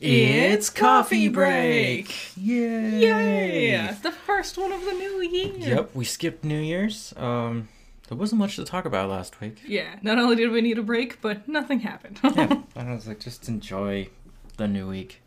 [0.00, 2.14] It's coffee break!
[2.36, 3.00] Yay!
[3.00, 3.96] Yay!
[4.00, 5.52] The first one of the new year.
[5.56, 7.12] Yep, we skipped New Year's.
[7.16, 7.68] Um,
[8.08, 9.60] there wasn't much to talk about last week.
[9.66, 9.98] Yeah.
[10.02, 12.20] Not only did we need a break, but nothing happened.
[12.22, 14.08] Yeah, I was like, just enjoy
[14.56, 15.20] the new week.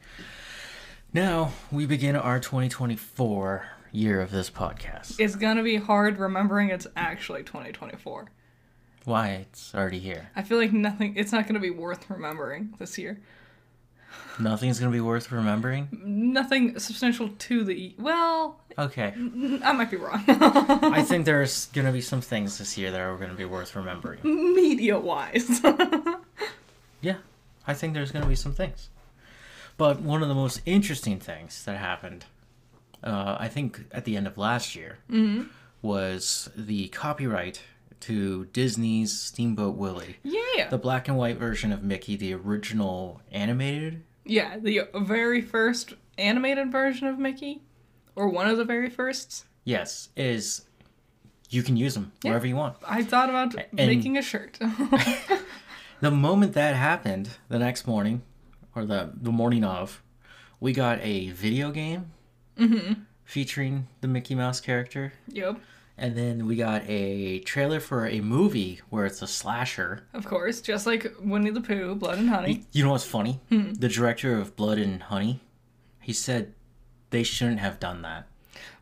[1.13, 5.19] Now we begin our 2024 year of this podcast.
[5.19, 8.31] it's gonna be hard remembering it's actually 2024.
[9.03, 9.27] Why?
[9.31, 10.29] It's already here.
[10.33, 11.17] I feel like nothing.
[11.17, 13.19] It's not gonna be worth remembering this year.
[14.39, 15.89] Nothing's gonna be worth remembering.
[16.03, 17.95] Nothing substantial to the.
[17.99, 19.13] Well, Okay,
[19.63, 20.23] I might be wrong.
[20.27, 24.19] I think there's gonna be some things this year that are gonna be worth remembering.
[24.23, 25.61] Media wise.
[27.01, 27.15] Yeah,
[27.65, 28.89] I think there's going to be some things.
[29.75, 32.25] But one of the most interesting things that happened,
[33.03, 34.99] uh, I think at the end of last year,
[35.81, 37.61] was the copyright
[38.01, 40.17] to Disney's Steamboat Willie.
[40.23, 40.69] yeah.
[40.69, 44.03] The black and white version of Mickey, the original animated.
[44.25, 47.61] Yeah, the very first animated version of Mickey,
[48.15, 49.45] or one of the very firsts.
[49.63, 50.65] Yes, is
[51.49, 52.77] you can use them wherever you want.
[52.87, 54.59] I thought about making a shirt.
[56.01, 58.23] The moment that happened, the next morning,
[58.75, 60.01] or the the morning of,
[60.59, 62.11] we got a video game
[62.57, 62.93] mm-hmm.
[63.23, 65.13] featuring the Mickey Mouse character.
[65.27, 65.61] yep,
[65.97, 70.07] And then we got a trailer for a movie where it's a slasher.
[70.13, 72.65] of course, just like Winnie the Pooh, Blood and Honey.
[72.71, 73.39] You know what's funny?
[73.49, 75.41] The director of Blood and Honey,
[75.99, 76.53] he said
[77.11, 78.27] they shouldn't have done that.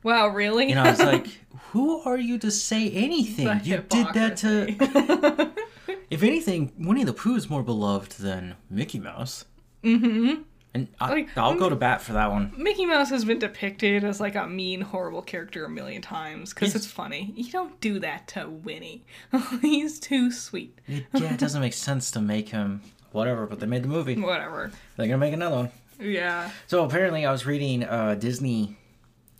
[0.03, 0.71] Wow, really?
[0.71, 1.27] And I was like,
[1.71, 3.59] who are you to say anything?
[3.63, 5.51] You did that to.
[6.09, 9.45] If anything, Winnie the Pooh is more beloved than Mickey Mouse.
[9.83, 10.41] Mm-hmm.
[10.73, 12.53] And I, Like, I'll go to bat for that one.
[12.55, 16.75] Mickey Mouse has been depicted as like a mean, horrible character a million times because
[16.75, 17.33] it's funny.
[17.35, 19.03] You don't do that to Winnie.
[19.61, 20.77] He's too sweet.
[20.87, 22.81] It, yeah, it doesn't make sense to make him
[23.11, 24.15] whatever, but they made the movie.
[24.15, 24.71] Whatever.
[24.95, 25.71] They're gonna make another one.
[25.99, 26.51] Yeah.
[26.67, 28.77] So apparently, I was reading uh, Disney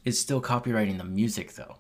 [0.05, 1.75] is still copywriting the music though.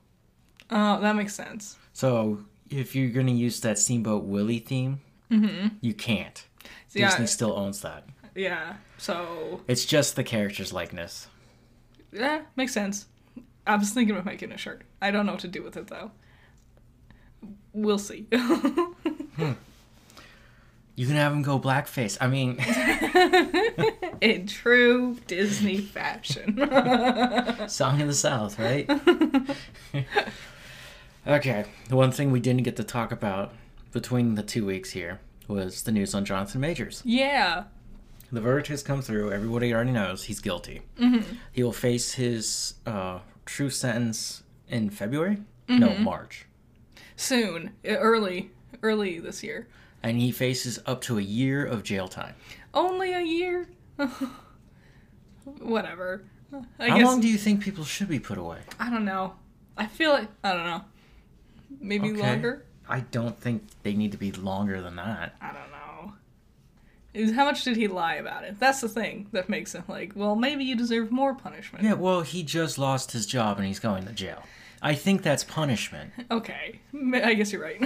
[0.69, 1.75] Oh, that makes sense.
[1.93, 5.01] So if you're gonna use that Steamboat Willie theme,
[5.81, 6.45] you can't.
[6.93, 7.09] Yeah.
[7.09, 8.03] Disney still owns that.
[8.35, 8.75] Yeah.
[8.99, 11.27] So, It's just the character's likeness.
[12.11, 13.05] yeah, makes sense.
[13.65, 14.81] I was thinking of making a shirt.
[15.01, 16.11] I don't know what to do with it though.
[17.73, 18.25] We'll see.
[18.33, 19.53] Hmm.
[20.95, 22.17] You can have him go blackface.
[22.19, 22.57] I mean,
[24.21, 26.57] In true Disney fashion.
[27.69, 28.89] Song of the South, right?
[31.27, 33.53] okay, the one thing we didn't get to talk about
[33.93, 37.01] between the two weeks here was the news on Jonathan Majors.
[37.05, 37.63] yeah.
[38.31, 39.31] The verdict has come through.
[39.31, 40.81] Everybody already knows he's guilty.
[40.99, 41.35] Mm-hmm.
[41.51, 45.37] He will face his uh, true sentence in February?
[45.67, 46.45] No, March.
[47.15, 47.71] Soon.
[47.85, 48.51] Early.
[48.83, 49.67] Early this year.
[50.03, 52.35] And he faces up to a year of jail time.
[52.73, 53.67] Only a year?
[55.59, 56.23] Whatever.
[56.79, 57.05] I How guess.
[57.05, 58.59] long do you think people should be put away?
[58.79, 59.33] I don't know.
[59.77, 60.27] I feel like.
[60.43, 60.81] I don't know.
[61.79, 62.21] Maybe Okay.
[62.21, 62.65] longer?
[62.87, 65.35] I don't think they need to be longer than that.
[65.41, 65.78] I don't know.
[67.15, 68.59] Was- How much did he lie about it?
[68.59, 71.83] That's the thing that makes it like, well, maybe you deserve more punishment.
[71.85, 74.43] Yeah, well, he just lost his job and he's going to jail.
[74.81, 76.11] I think that's punishment.
[76.31, 76.79] Okay.
[76.93, 77.81] I guess you're right.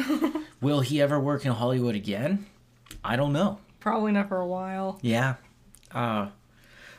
[0.62, 2.46] Will he ever work in Hollywood again?
[3.04, 3.60] I don't know.
[3.80, 5.00] Probably not for a while.
[5.02, 5.36] Yeah.
[5.92, 6.28] Uh,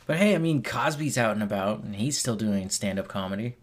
[0.07, 3.55] but hey, I mean, Cosby's out and about and he's still doing stand up comedy.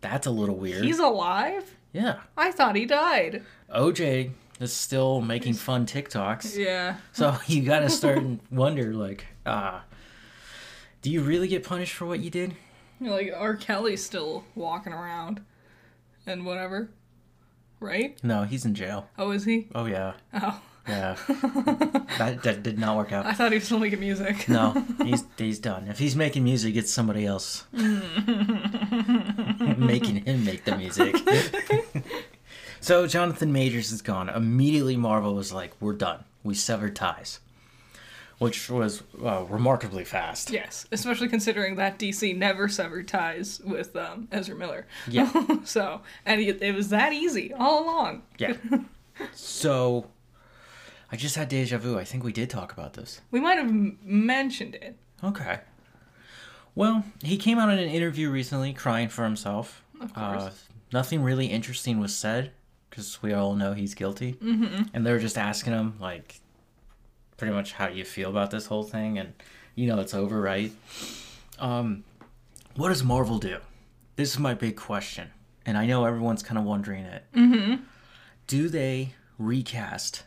[0.00, 0.84] That's a little weird.
[0.84, 1.74] He's alive?
[1.92, 2.20] Yeah.
[2.36, 3.42] I thought he died.
[3.74, 4.30] OJ
[4.64, 6.56] is still making fun TikToks.
[6.56, 6.96] Yeah.
[7.12, 9.80] So you gotta start and wonder, like, uh,
[11.02, 12.54] do you really get punished for what you did?
[13.00, 13.56] Like, R.
[13.56, 15.40] Kelly's still walking around
[16.26, 16.90] and whatever.
[17.80, 18.22] Right?
[18.24, 19.08] No, he's in jail.
[19.18, 19.68] Oh, is he?
[19.74, 20.14] Oh, yeah.
[20.32, 20.60] Oh.
[20.88, 21.16] Yeah.
[22.18, 23.26] that, that did not work out.
[23.26, 24.48] I thought he was still making music.
[24.48, 25.88] No, he's he's done.
[25.88, 28.02] If he's making music, it's somebody else making
[30.24, 31.16] him make the music.
[32.84, 34.28] So Jonathan Majors is gone.
[34.28, 36.24] Immediately, Marvel was like, "We're done.
[36.42, 37.40] We severed ties,"
[38.38, 40.50] which was uh, remarkably fast.
[40.50, 44.86] Yes, especially considering that DC never severed ties with um, Ezra Miller.
[45.08, 45.32] Yeah.
[45.64, 48.22] so, and it, it was that easy all along.
[48.38, 48.54] Yeah.
[49.32, 50.08] So,
[51.12, 51.96] I just had deja vu.
[51.96, 53.20] I think we did talk about this.
[53.30, 54.96] We might have m- mentioned it.
[55.22, 55.60] Okay.
[56.74, 59.84] Well, he came out in an interview recently crying for himself.
[60.00, 60.42] Of course.
[60.42, 60.50] Uh,
[60.92, 62.50] nothing really interesting was said
[62.94, 64.34] because we all know he's guilty.
[64.34, 64.84] Mm-hmm.
[64.94, 66.38] And they were just asking him, like,
[67.36, 69.18] pretty much how you feel about this whole thing?
[69.18, 69.32] And,
[69.74, 70.70] you know, it's over, right?
[71.58, 72.04] Um,
[72.76, 73.58] what does Marvel do?
[74.14, 75.30] This is my big question.
[75.66, 77.24] And I know everyone's kind of wondering it.
[77.34, 77.82] Mm-hmm.
[78.46, 80.22] Do they recast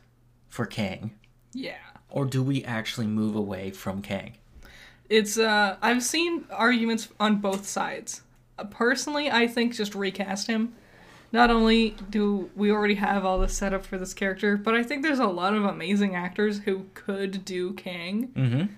[0.50, 1.12] for Kang?
[1.54, 1.78] Yeah.
[2.10, 4.34] Or do we actually move away from Kang?
[5.10, 8.24] It's uh I've seen arguments on both sides.
[8.60, 10.74] Uh, personally, I think just recast him.
[11.32, 14.84] Not only do we already have all this set up for this character, but I
[14.84, 18.30] think there's a lot of amazing actors who could do Kang.
[18.30, 18.74] Mm-hmm.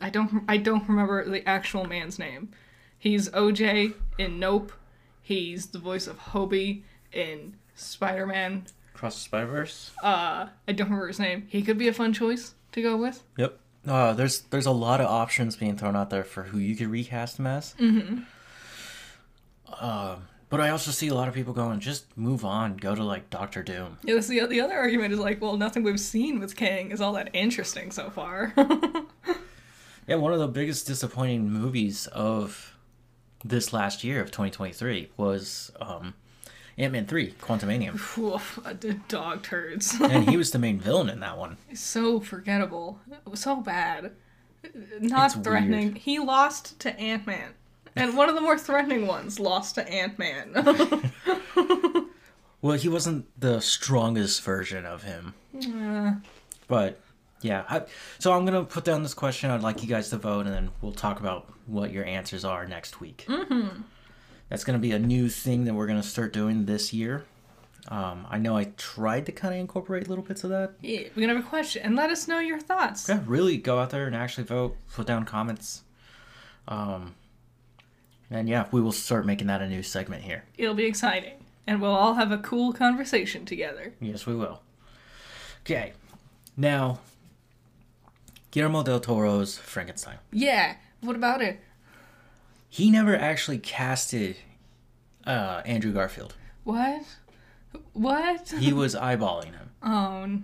[0.00, 2.50] I don't I don't remember the actual man's name.
[2.98, 4.72] He's OJ in Nope.
[5.20, 6.82] He's the voice of Hobie
[7.12, 8.66] in Spider-Man.
[8.94, 9.90] Across the Spider Verse.
[10.02, 11.46] Uh I don't remember his name.
[11.48, 13.22] He could be a fun choice to go with.
[13.36, 13.58] Yep.
[13.86, 16.88] Uh, there's there's a lot of options being thrown out there for who you could
[16.88, 17.74] recast him as.
[17.78, 18.22] Mm-hmm.
[19.72, 20.16] Uh,
[20.50, 23.30] but I also see a lot of people going, just move on, go to like
[23.30, 23.98] Doctor Doom.
[24.02, 27.12] Yeah, the, the other argument is like, well, nothing we've seen with Kang is all
[27.14, 28.54] that interesting so far.
[30.06, 32.74] Yeah, one of the biggest disappointing movies of
[33.44, 36.14] this last year of 2023 was um,
[36.78, 37.94] Ant Man 3, Quantumania.
[38.18, 38.72] Oof, uh,
[39.08, 39.94] dog turds.
[40.00, 41.58] and he was the main villain in that one.
[41.74, 43.00] so forgettable.
[43.12, 44.12] It was so bad.
[44.98, 45.88] Not It's threatening.
[45.88, 45.98] weird.
[45.98, 47.50] He lost to Ant Man.
[47.98, 51.12] And one of the more threatening ones lost to Ant Man.
[52.60, 55.34] Well, he wasn't the strongest version of him.
[55.56, 56.14] Uh,
[56.66, 57.00] But
[57.40, 57.82] yeah, I,
[58.18, 59.50] so I'm gonna put down this question.
[59.52, 62.66] I'd like you guys to vote, and then we'll talk about what your answers are
[62.66, 63.24] next week.
[63.28, 63.82] Mm-hmm.
[64.48, 67.24] That's gonna be a new thing that we're gonna start doing this year.
[67.86, 70.72] Um, I know I tried to kind of incorporate little bits of that.
[70.82, 73.08] yeah, we're gonna have a question and let us know your thoughts.
[73.08, 74.76] Yeah, really go out there and actually vote.
[74.92, 75.84] Put down comments.
[76.66, 77.14] Um,
[78.30, 80.44] and yeah, we will start making that a new segment here.
[80.56, 81.34] It'll be exciting.
[81.66, 83.92] And we'll all have a cool conversation together.
[84.00, 84.62] Yes, we will.
[85.62, 85.92] Okay,
[86.56, 87.00] now
[88.50, 90.16] Guillermo del Toro's Frankenstein.
[90.32, 91.60] Yeah, what about it?
[92.70, 94.36] He never actually casted
[95.26, 96.34] uh, Andrew Garfield.
[96.64, 97.02] What?
[97.92, 98.54] What?
[98.58, 99.70] He was eyeballing him.
[99.82, 100.40] Oh,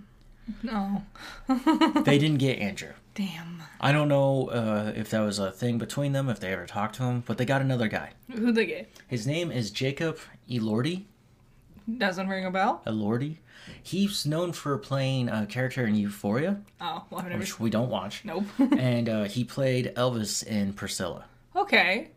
[0.63, 1.03] no.
[2.03, 2.93] They didn't get Andrew.
[3.15, 3.63] Damn.
[3.81, 6.97] I don't know uh, if that was a thing between them, if they ever talked
[6.97, 8.11] to him, but they got another guy.
[8.33, 8.91] Who'd they get?
[9.07, 10.19] His name is Jacob
[10.51, 11.05] Elordi.
[11.99, 12.83] Doesn't ring a bell?
[12.87, 13.37] Elordi.
[13.83, 17.39] He's known for playing a character in Euphoria, Oh, well, never.
[17.39, 18.23] which we don't watch.
[18.25, 18.45] Nope.
[18.59, 21.27] and uh, he played Elvis in Priscilla.
[21.55, 22.11] okay.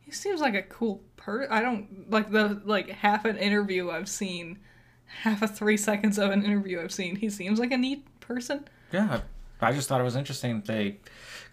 [0.00, 1.46] He seems like a cool per.
[1.48, 4.58] I don't like the like half an interview I've seen,
[5.22, 7.14] half of three seconds of an interview I've seen.
[7.14, 8.64] He seems like a neat person.
[8.92, 9.20] Yeah,
[9.62, 10.56] I just thought it was interesting.
[10.60, 10.96] that They,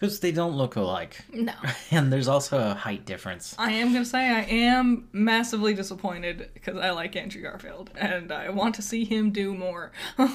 [0.00, 1.52] because they don't look alike, No.
[1.90, 3.54] and there's also a height difference.
[3.58, 8.50] I am gonna say I am massively disappointed because I like Andrew Garfield and I
[8.50, 9.92] want to see him do more.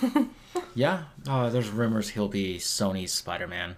[0.76, 3.76] Yeah, uh, there's rumors he'll be Sony's Spider-Man.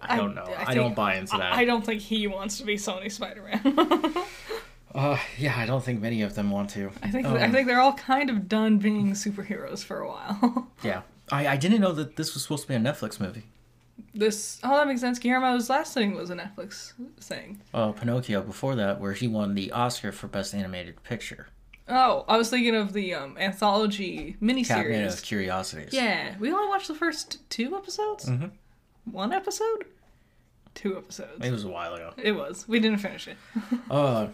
[0.00, 0.44] I, I don't know.
[0.44, 1.52] I, think- don't buy into that.
[1.54, 4.14] I, I don't think he wants to be Sony Spider-Man.
[4.94, 6.90] Uh, yeah, I don't think many of them want to.
[7.02, 10.68] I think Um, I think they're all kind of done being superheroes for a while.
[10.82, 11.00] Yeah,
[11.32, 13.44] I, I didn't know that this was supposed to be a Netflix movie.
[14.14, 15.18] this oh that makes sense.
[15.18, 17.60] Guillermo's last thing was a Netflix thing.
[17.74, 21.48] Uh, Pinocchio before that, where he won the Oscar for Best Animated Picture.
[21.88, 25.14] Oh, I was thinking of the um, anthology Cabinet miniseries.
[25.14, 25.92] of Curiosities.
[25.92, 28.26] Yeah, we only watched the first two episodes.
[28.26, 28.52] Mhm.
[29.10, 29.84] One episode,
[30.74, 31.44] two episodes.
[31.44, 32.12] It was a while ago.
[32.16, 32.66] It was.
[32.68, 33.36] We didn't finish it.
[33.90, 34.28] Uh,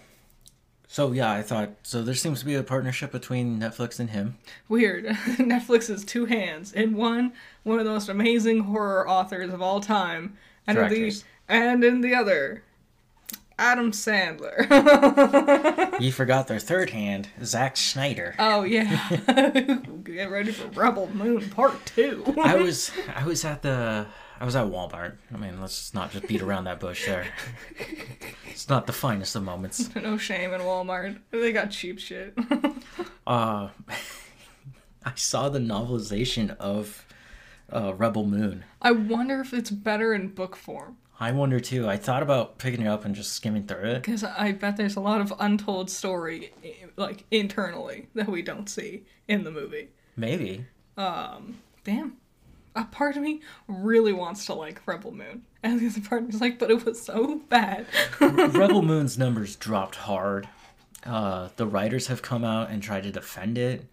[0.89, 2.03] so yeah, I thought so.
[2.03, 4.39] There seems to be a partnership between Netflix and him.
[4.69, 5.05] Weird.
[5.07, 6.73] Netflix is two hands.
[6.73, 7.33] In one,
[7.63, 10.37] one of the most amazing horror authors of all time,
[10.67, 12.63] and in the and in the other,
[13.59, 14.67] Adam Sandler.
[16.01, 18.37] You forgot their third hand, Zack Snyder.
[18.39, 19.09] oh yeah.
[20.05, 22.23] Get ready for Rebel Moon Part Two.
[22.41, 24.07] I was I was at the
[24.41, 25.17] I was at Walmart.
[25.35, 27.27] I mean, let's not just beat around that bush there.
[28.51, 29.95] It's not the finest of moments.
[29.95, 31.21] no shame in Walmart.
[31.31, 32.37] They got cheap shit.
[33.25, 33.69] Uh,
[35.05, 37.05] I saw the novelization of
[37.71, 38.65] uh, Rebel Moon.
[38.81, 40.97] I wonder if it's better in book form.
[41.21, 41.87] I wonder too.
[41.87, 44.03] I thought about picking it up and just skimming through it.
[44.03, 46.53] Because I bet there's a lot of untold story,
[46.97, 49.89] like internally, that we don't see in the movie.
[50.17, 50.65] Maybe.
[50.97, 52.17] Um, damn.
[52.77, 56.29] A part of me really wants to like Rebel Moon, and the other part of
[56.29, 57.87] me is like, but it was so bad.
[58.21, 60.49] Rebel Moon's numbers dropped hard.
[61.05, 63.87] Uh, the writers have come out and tried to defend it.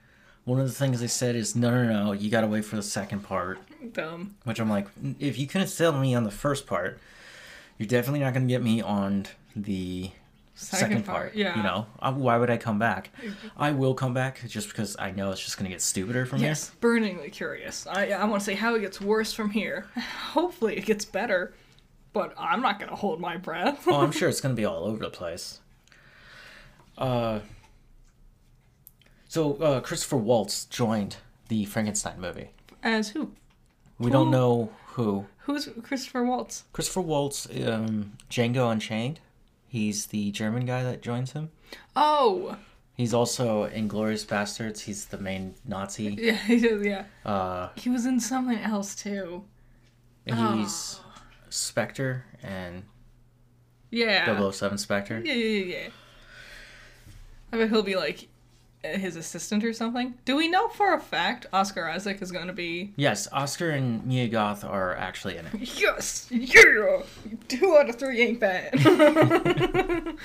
[0.43, 2.83] One of the things they said is, no, no, no, you gotta wait for the
[2.83, 3.57] second part.
[3.93, 4.35] Dumb.
[4.43, 4.87] Which I'm like,
[5.19, 6.99] if you couldn't sell me on the first part,
[7.77, 10.11] you're definitely not gonna get me on the
[10.55, 11.35] second, part.
[11.35, 11.55] yeah.
[11.57, 13.09] You know, Uh, why would I come back?
[13.57, 16.49] I will come back just because I know it's just gonna get stupider from here.
[16.49, 17.85] Yes, burningly curious.
[17.87, 19.85] I I want to see how it gets worse from here.
[20.31, 21.53] Hopefully, it gets better,
[22.13, 23.83] but I'm not gonna hold my breath.
[23.87, 25.59] Oh, I'm sure it's gonna be all over the place.
[26.97, 27.39] Uh.
[29.27, 31.17] So uh, Christopher Waltz joined
[31.49, 32.49] the Frankenstein movie.
[32.83, 33.31] As who?
[33.99, 35.25] We don't know who.
[35.39, 36.63] Who's Christopher Waltz?
[36.73, 39.19] Christopher Waltz, um, Django Unchained.
[39.75, 41.51] He's the German guy that joins him.
[41.97, 42.55] Oh,
[42.93, 44.79] He's also in Glorious Bastards.
[44.83, 46.15] He's the main Nazi.
[46.17, 46.81] yeah, he does.
[46.81, 49.43] Yeah, Uh, he was in something else too.
[50.25, 51.01] he's
[51.49, 52.83] Spectre and
[53.91, 54.49] Yeah.
[54.49, 55.21] 007 Spectre.
[55.25, 55.89] Yeah, yeah, yeah, yeah.
[57.51, 58.29] I bet he'll be like
[58.97, 60.13] his assistant or something.
[60.25, 62.93] Do we know for a fact Oscar Isaac is going to be?
[62.95, 65.53] Yes, Oscar and Mia Goth are actually in it.
[65.79, 67.01] Yes, yeah.
[67.47, 68.73] Two out of three ain't bad.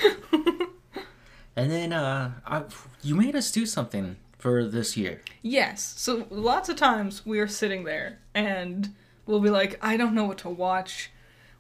[1.57, 2.63] And then uh, I,
[3.03, 5.21] you made us do something for this year.
[5.43, 5.95] yes.
[5.99, 8.95] So lots of times we are sitting there and
[9.27, 11.11] we'll be like, I don't know what to watch.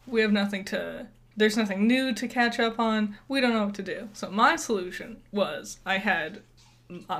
[0.06, 1.08] We have nothing to.
[1.36, 3.18] There's nothing new to catch up on.
[3.28, 4.08] We don't know what to do.
[4.14, 6.40] So my solution was I had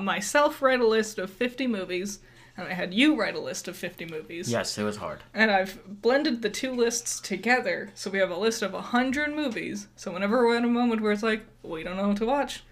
[0.00, 2.20] myself write a list of 50 movies,
[2.56, 4.50] and I had you write a list of 50 movies.
[4.50, 5.20] Yes, it was hard.
[5.32, 9.88] And I've blended the two lists together, so we have a list of 100 movies.
[9.96, 12.64] So whenever we're in a moment where it's like, we don't know what to watch,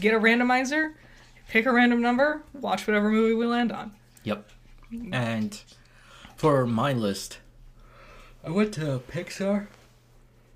[0.00, 0.94] get a randomizer,
[1.48, 3.92] pick a random number, watch whatever movie we land on.
[4.24, 4.48] Yep.
[5.12, 5.60] And
[6.36, 7.38] for my list,
[8.44, 9.66] I went to Pixar.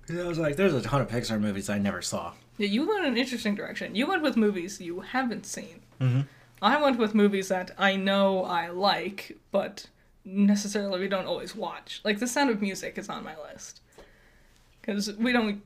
[0.07, 2.33] 'Cause I was like, there's a ton of Pixar movies I never saw.
[2.57, 3.95] Yeah, you went in an interesting direction.
[3.95, 5.81] You went with movies you haven't seen.
[5.99, 6.27] Mhm.
[6.61, 9.87] I went with movies that I know I like, but
[10.23, 11.99] necessarily we don't always watch.
[12.03, 13.81] Like The Sound of Music is on my list.
[14.81, 15.61] Because we don't.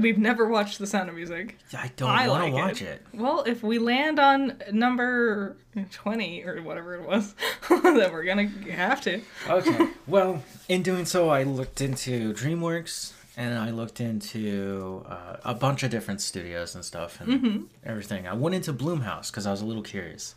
[0.00, 1.56] We've never watched The Sound of Music.
[1.76, 3.02] I don't want to like watch it.
[3.12, 3.18] it.
[3.18, 5.56] Well, if we land on number
[5.92, 7.34] 20 or whatever it was,
[7.68, 9.20] then we're gonna have to.
[9.48, 9.88] Okay.
[10.06, 15.82] well, in doing so, I looked into DreamWorks and I looked into uh, a bunch
[15.82, 18.26] of different studios and stuff and everything.
[18.26, 20.34] I went into Blumhouse because I was a little curious.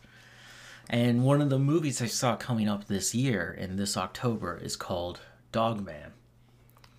[0.90, 4.76] And one of the movies I saw coming up this year in this October is
[4.76, 5.22] called
[5.52, 6.12] Dogman.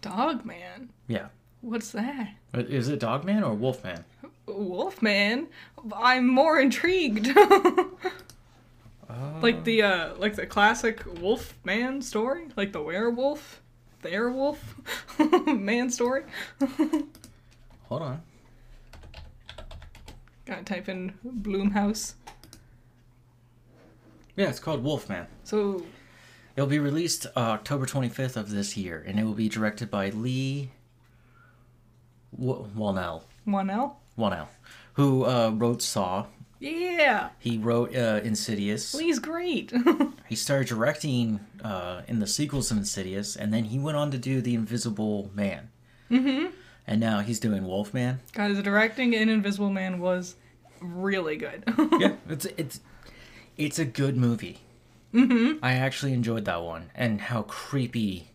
[0.01, 0.91] Dogman.
[1.07, 1.27] Yeah.
[1.61, 2.35] What's that?
[2.55, 4.05] Uh, Is it Dogman or Wolfman?
[4.47, 5.49] Wolfman?
[5.95, 7.35] I'm more intrigued.
[9.41, 12.49] like the uh like the classic Wolfman story?
[12.57, 13.61] Like the werewolf?
[14.05, 14.59] The airwolf
[15.59, 16.25] man story?
[17.89, 18.23] Hold on.
[20.45, 22.13] Gotta type in Blumhouse.
[24.37, 25.27] Yeah, it's called Wolfman.
[25.45, 25.87] So
[26.55, 30.11] It'll be released uh, October 25th of this year, and it will be directed by
[30.11, 30.71] Leigh
[32.39, 33.23] w- Whannell.
[33.47, 34.01] one L?
[34.19, 34.49] Whannell,
[34.93, 36.27] who uh, wrote Saw.
[36.65, 37.29] Yeah.
[37.39, 38.99] He wrote uh, Insidious.
[38.99, 39.73] He's great.
[40.27, 44.19] He started directing uh, in the sequels of Insidious, and then he went on to
[44.19, 45.69] do The Invisible Man.
[46.11, 46.47] Mm-hmm.
[46.87, 48.21] And now he's doing Wolfman.
[48.33, 50.37] God, his directing in Invisible Man was
[50.81, 51.63] really good.
[52.01, 52.81] yeah, it's it's
[53.59, 54.61] it's a good movie.
[55.13, 55.63] Mm-hmm.
[55.63, 58.31] I actually enjoyed that one, and how creepy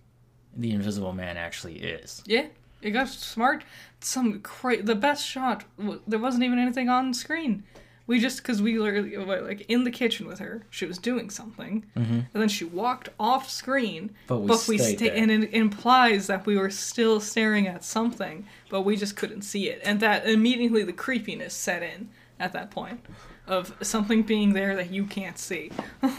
[0.55, 2.21] the Invisible Man actually is.
[2.27, 2.45] yeah,
[2.83, 3.63] it got smart.
[4.00, 5.63] Some cra- the best shot.
[5.79, 7.63] w- There wasn't even anything on screen.
[8.10, 10.63] We just because we literally were like in the kitchen with her.
[10.72, 12.13] She was doing something, mm-hmm.
[12.13, 14.16] and then she walked off screen.
[14.25, 15.16] But we stayed sta- there.
[15.16, 19.70] and it implies that we were still staring at something, but we just couldn't see
[19.70, 23.06] it, and that immediately the creepiness set in at that point
[23.46, 25.72] of something being there that you can't see.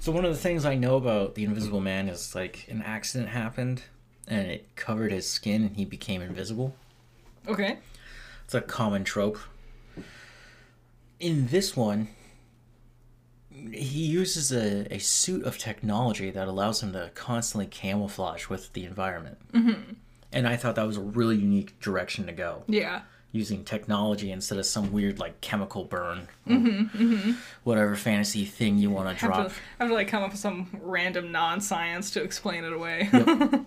[0.00, 3.30] So one of the things I know about the Invisible Man is like an accident
[3.30, 3.82] happened,
[4.28, 6.76] and it covered his skin, and he became invisible.
[7.48, 7.78] Okay.
[8.44, 9.38] It's a common trope.
[11.20, 12.08] In this one,
[13.50, 18.84] he uses a, a suit of technology that allows him to constantly camouflage with the
[18.84, 19.38] environment.
[19.52, 19.92] Mm-hmm.
[20.32, 23.00] And I thought that was a really unique direction to go, Yeah.
[23.32, 27.32] using technology instead of some weird like chemical burn, Mm-hmm,
[27.64, 29.48] whatever fantasy thing you want to drop.
[29.48, 33.10] to, have to like come up with some random non-science to explain it away.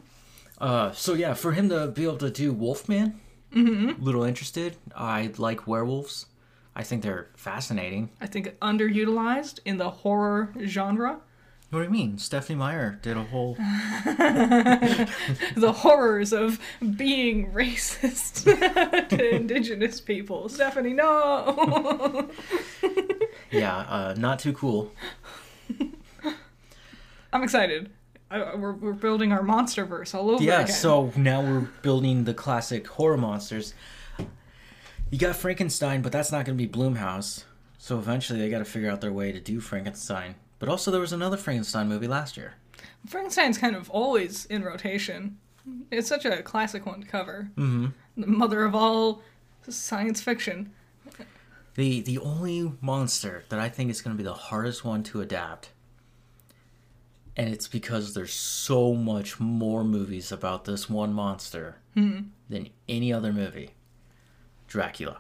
[0.60, 3.20] Uh, so yeah, for him to be able to do Wolfman,
[3.52, 4.00] mm-hmm.
[4.00, 4.76] little interested.
[4.96, 6.28] I like werewolves.
[6.76, 8.10] I think they're fascinating.
[8.22, 11.20] I think underutilized in the horror genre.
[11.70, 12.18] What do you mean?
[12.18, 13.56] Stephenie Meyer did a whole.
[15.56, 16.60] The horrors of
[16.98, 18.44] being racist
[19.10, 20.50] to indigenous people.
[20.50, 22.30] Stephenie, no.
[23.52, 24.94] Yeah, uh, not too cool.
[27.34, 27.90] I'm excited.
[28.30, 30.74] I, we're, we're building our monster verse all over Yeah, again.
[30.74, 33.74] so now we're building the classic horror monsters.
[35.12, 37.44] You got Frankenstein, but that's not going to be Blumhouse.
[37.78, 40.36] So eventually they got to figure out their way to do Frankenstein.
[40.58, 42.54] But also, there was another Frankenstein movie last year.
[43.08, 45.38] Frankenstein's kind of always in rotation.
[45.92, 47.50] It's such a classic one to cover.
[47.58, 47.88] Mm-hmm.
[48.18, 49.22] The mother of all
[49.68, 50.72] science fiction.
[51.76, 55.22] The the only monster that I think is going to be the hardest one to
[55.22, 55.70] adapt,
[57.38, 61.78] And it's because there's so much more movies about this one monster
[62.50, 63.72] than any other movie.
[64.72, 65.18] Dracula.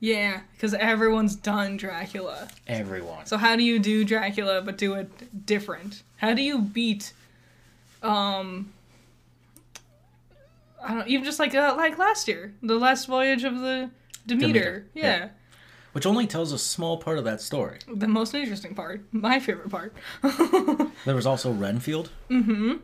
[0.00, 2.48] Yeah, because everyone's done Dracula.
[2.66, 3.24] Everyone.
[3.26, 6.02] So how do you do Dracula but do it different?
[6.16, 7.12] How do you beat
[8.02, 8.72] um
[10.82, 13.90] I don't even just like uh, like last year, the last voyage of the
[14.26, 14.48] Demeter.
[14.52, 15.04] Demeter, Yeah.
[15.18, 15.28] yeah.
[15.92, 17.78] Which only tells a small part of that story.
[17.92, 19.94] The most interesting part, my favorite part.
[21.04, 22.10] There was also Renfield.
[22.30, 22.76] Mm-hmm.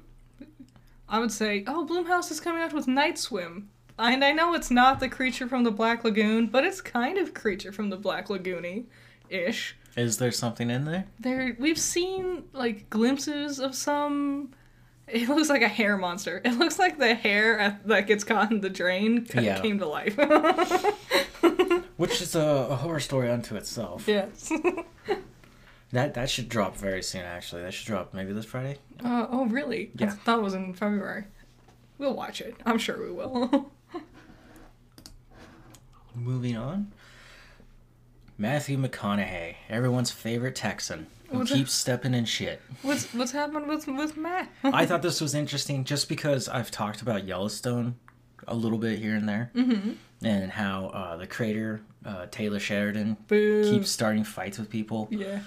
[1.08, 3.68] I would say, oh, Blumhouse is coming out with Night Swim.
[3.98, 7.32] And I know it's not the creature from the Black Lagoon, but it's kind of
[7.34, 8.84] creature from the Black Lagoony
[9.30, 9.74] ish.
[9.96, 11.06] Is there something in there?
[11.18, 14.50] There we've seen like glimpses of some
[15.08, 16.42] it looks like a hair monster.
[16.44, 19.60] It looks like the hair at, that gets caught in the drain Yeah.
[19.60, 20.16] came to life.
[21.96, 24.06] Which is a, a horror story unto itself.
[24.06, 24.52] yes.
[25.92, 27.22] That that should drop very soon.
[27.22, 28.78] Actually, that should drop maybe this Friday.
[29.04, 29.92] Uh, oh, really?
[29.98, 30.10] I Yeah.
[30.10, 31.24] thought it was in February.
[31.96, 32.56] We'll watch it.
[32.66, 33.70] I'm sure we will.
[36.16, 36.92] Moving on.
[38.38, 41.56] Matthew McConaughey, everyone's favorite Texan, who What's that?
[41.56, 42.60] keeps stepping in shit.
[42.82, 44.50] what's what's happened with with Matt?
[44.64, 47.96] I thought this was interesting just because I've talked about Yellowstone
[48.46, 49.92] a little bit here and there, mm-hmm.
[50.22, 53.62] and how uh, the creator uh, Taylor Sheridan Boo.
[53.70, 55.08] keeps starting fights with people.
[55.10, 55.40] Yeah.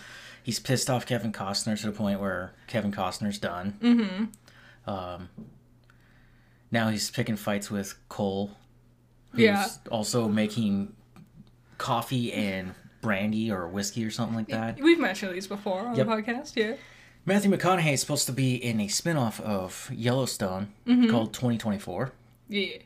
[0.44, 3.78] He's pissed off Kevin Costner to the point where Kevin Costner's done.
[3.82, 4.90] Mm-hmm.
[4.90, 5.30] Um,
[6.72, 8.52] now he's picking fights with Cole,
[9.32, 9.68] who's Yeah.
[9.92, 10.94] also making
[11.78, 14.80] coffee and brandy or whiskey or something like that.
[14.82, 16.08] We've mentioned these before on Yep.
[16.08, 16.76] the podcast, yeah.
[17.26, 21.10] Matthew McConaughey is supposed to be in a spin-off of Yellowstone Mm-hmm.
[21.10, 22.12] called 2024
[22.50, 22.78] Yeah.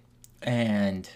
[0.42, 1.10] and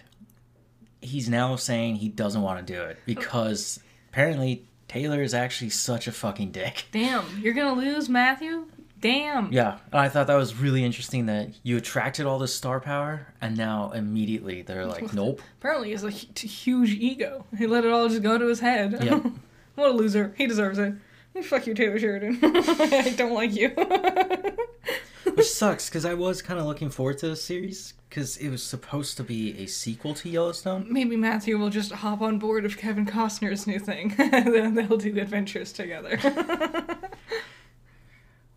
[1.00, 3.78] he's now saying he doesn't want to do it because
[4.10, 6.86] apparently Taylor is actually such a fucking dick.
[6.92, 8.66] Damn, you're gonna lose Matthew?
[9.00, 9.52] Damn.
[9.52, 13.56] Yeah, I thought that was really interesting that you attracted all this star power and
[13.56, 15.40] now immediately they're like, nope.
[15.58, 17.44] Apparently, he has a huge ego.
[17.56, 18.98] He let it all just go to his head.
[19.02, 19.26] Yep.
[19.76, 20.34] what a loser.
[20.36, 20.94] He deserves it.
[21.42, 22.38] Fuck you, Taylor Sheridan.
[22.42, 23.68] I don't like you.
[25.34, 28.62] Which sucks because I was kind of looking forward to this series because it was
[28.62, 30.86] supposed to be a sequel to Yellowstone.
[30.90, 34.14] Maybe Matthew will just hop on board of Kevin Costner's new thing.
[34.16, 36.18] then they'll do the adventures together.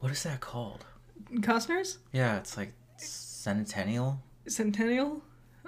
[0.02, 0.86] What is that called?
[1.36, 2.00] Costner's?
[2.12, 4.20] Yeah, it's like Centennial.
[4.48, 5.22] Centennial?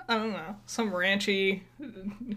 [0.09, 0.57] I don't know.
[0.65, 1.61] Some ranchy,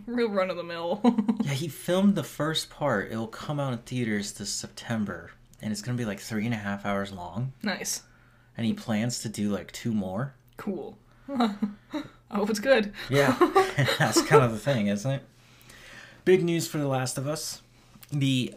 [0.07, 1.01] real run of the mill.
[1.43, 3.11] Yeah, he filmed the first part.
[3.13, 5.31] It'll come out in theaters this September,
[5.63, 7.53] and it's gonna be like three and a half hours long.
[7.63, 8.03] nice.
[8.57, 10.35] And he plans to do like two more.
[10.57, 10.97] Cool.
[11.29, 11.55] I
[11.89, 12.93] hope oh, it's good.
[13.11, 13.37] Yeah,
[13.99, 15.23] that's kind of the thing, isn't it?
[16.25, 17.63] Big news for The Last of Us.
[18.11, 18.55] The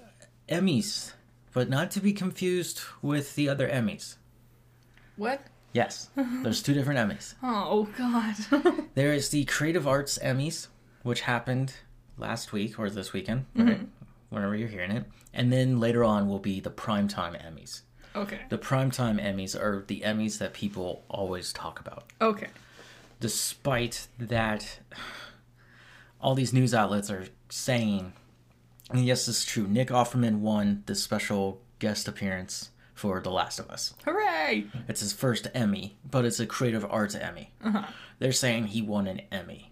[0.47, 1.11] Emmys,
[1.53, 4.15] but not to be confused with the other Emmys.
[5.15, 5.41] What?
[5.73, 7.35] Yes, there's two different Emmys.
[7.43, 8.35] Oh, God.
[8.95, 10.67] There is the Creative Arts Emmys,
[11.03, 11.73] which happened
[12.17, 13.67] last week or this weekend, mm-hmm.
[13.67, 13.87] right?
[14.29, 15.05] Whenever you're hearing it.
[15.33, 17.81] And then later on will be the Primetime Emmys.
[18.15, 18.39] okay.
[18.49, 22.05] The Primetime Emmys are the Emmys that people always talk about.
[22.19, 22.47] Okay.
[23.19, 24.79] Despite that,
[26.21, 28.13] all these news outlets are saying,
[28.89, 33.59] and yes, this is true, Nick Offerman won the special guest appearance for The Last
[33.59, 33.93] of Us.
[34.05, 34.65] Hooray!
[34.87, 37.51] It's his first Emmy, but it's a Creative Arts Emmy.
[38.19, 39.71] They're saying he won an Emmy.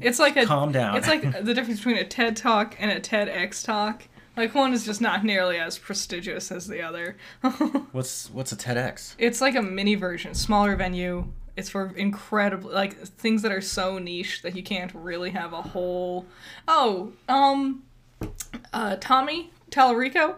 [0.00, 0.96] It's like a Calm down.
[0.96, 4.04] It's like the difference between a TED Talk and a TEDx Talk.
[4.36, 7.16] Like one is just not nearly as prestigious as the other.
[7.92, 9.14] What's what's a TEDx?
[9.18, 11.26] it's like a mini version, smaller venue.
[11.56, 15.60] It's for incredible like things that are so niche that you can't really have a
[15.60, 16.26] whole.
[16.66, 17.82] Oh, um,
[18.72, 20.36] uh, Tommy Tallarico,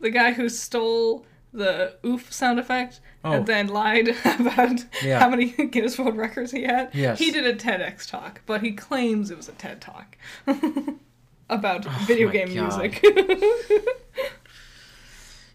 [0.00, 3.32] the guy who stole the oof sound effect Oh.
[3.32, 5.18] and then lied about Yeah.
[5.18, 6.90] how many Guinness World Records he had.
[6.94, 7.18] Yes.
[7.18, 10.16] He did a TEDx talk, but he claims it was a TED talk
[11.48, 12.78] about video Oh my game God.
[12.80, 13.02] music.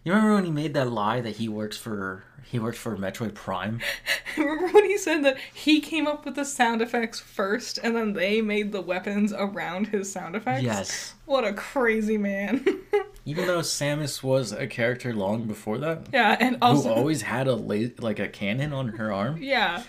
[0.04, 3.34] You remember when he made that lie that he works for he worked for Metroid
[3.34, 3.80] Prime?
[4.36, 8.12] Remember when he said that he came up with the sound effects first and then
[8.12, 10.62] they made the weapons around his sound effects?
[10.62, 11.14] Yes.
[11.24, 12.64] What a crazy man.
[13.24, 17.46] Even though Samus was a character long before that, yeah, and also who always had
[17.46, 19.40] a la- like a cannon on her arm.
[19.42, 19.82] Yeah.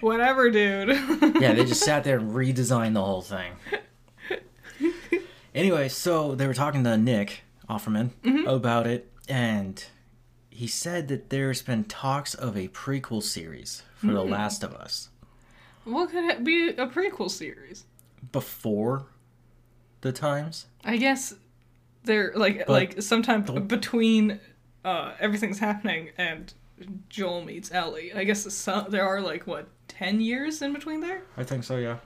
[0.00, 0.88] Whatever, dude.
[1.40, 3.52] Yeah, they just sat there and redesigned the whole thing.
[5.54, 8.46] Anyway, so they were talking to Nick Offerman mm-hmm.
[8.46, 9.84] about it, and
[10.60, 15.08] he said that there's been talks of a prequel series for The Last of Us
[15.84, 17.84] what could it be a prequel series?
[18.32, 19.06] before
[20.02, 20.66] the times.
[20.84, 21.34] I guess
[22.04, 24.38] they're like like sometime between
[24.84, 26.52] uh, everything's happening and
[27.08, 28.12] Joel meets Ellie.
[28.12, 31.22] I guess the son, there are like what ten years in between there.
[31.36, 31.96] I think so, yeah.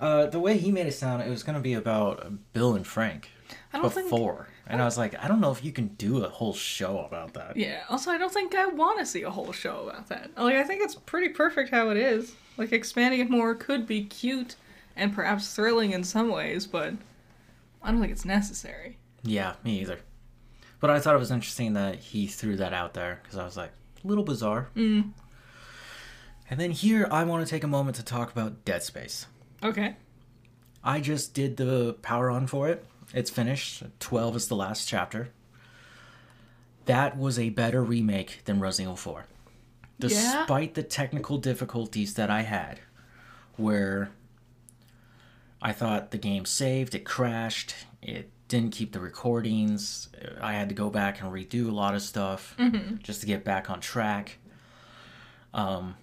[0.00, 2.86] Uh, the way he made it sound, it was going to be about Bill and
[2.86, 3.30] Frank
[3.72, 4.10] I don't think.
[4.70, 7.32] And I was like, I don't know if you can do a whole show about
[7.34, 7.56] that.
[7.56, 7.84] Yeah.
[7.88, 10.30] Also, I don't think I want to see a whole show about that.
[10.36, 12.34] Like, I think it's pretty perfect how it is.
[12.58, 14.56] Like, expanding it more could be cute
[14.94, 16.92] and perhaps thrilling in some ways, but
[17.82, 18.98] I don't think it's necessary.
[19.22, 20.00] Yeah, me either.
[20.80, 23.56] But I thought it was interesting that he threw that out there because I was
[23.56, 23.70] like,
[24.04, 24.68] a little bizarre.
[24.76, 25.12] Mm.
[26.50, 29.26] And then here, I want to take a moment to talk about Dead Space.
[29.62, 29.96] Okay.
[30.84, 32.84] I just did the power on for it.
[33.14, 33.82] It's finished.
[34.00, 35.30] 12 is the last chapter.
[36.86, 39.24] That was a better remake than Resident Evil 4.
[40.00, 42.80] Despite the technical difficulties that I had,
[43.56, 44.10] where
[45.60, 50.08] I thought the game saved, it crashed, it didn't keep the recordings,
[50.40, 52.56] I had to go back and redo a lot of stuff
[53.02, 54.38] just to get back on track.
[55.52, 55.96] Um,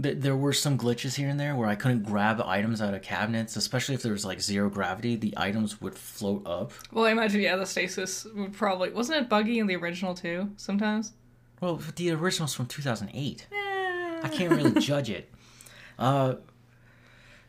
[0.00, 3.02] th- there were some glitches here and there where I couldn't grab items out of
[3.02, 5.16] cabinets, especially if there was like zero gravity.
[5.16, 6.72] The items would float up.
[6.92, 8.90] Well, I imagine, yeah, the stasis would probably.
[8.90, 11.12] Wasn't it buggy in the original, too, sometimes?
[11.60, 13.46] Well, the original's from 2008.
[13.50, 14.20] Yeah.
[14.22, 15.30] I can't really judge it.
[15.98, 16.34] Uh,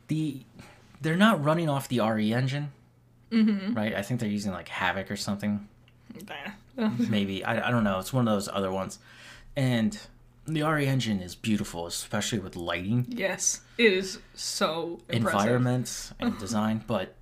[0.08, 0.42] the
[1.02, 2.72] they're not running off the RE engine,
[3.32, 3.74] mm-hmm.
[3.74, 3.94] right?
[3.94, 5.68] I think they're using like Havok or something.
[7.10, 8.00] Maybe I, I don't know.
[8.00, 9.00] It's one of those other ones,
[9.56, 9.98] and
[10.48, 13.62] the RE engine is beautiful, especially with lighting, yes.
[13.78, 15.40] It is so impressive.
[15.42, 16.84] environments, and design.
[16.86, 17.16] But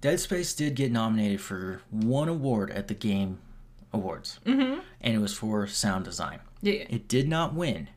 [0.00, 3.38] Dead Space did get nominated for one award at the Game
[3.92, 4.80] Awards, mm-hmm.
[5.00, 6.40] and it was for sound design.
[6.60, 6.84] Yeah.
[6.88, 7.88] It did not win,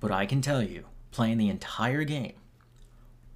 [0.00, 2.34] but I can tell you, playing the entire game,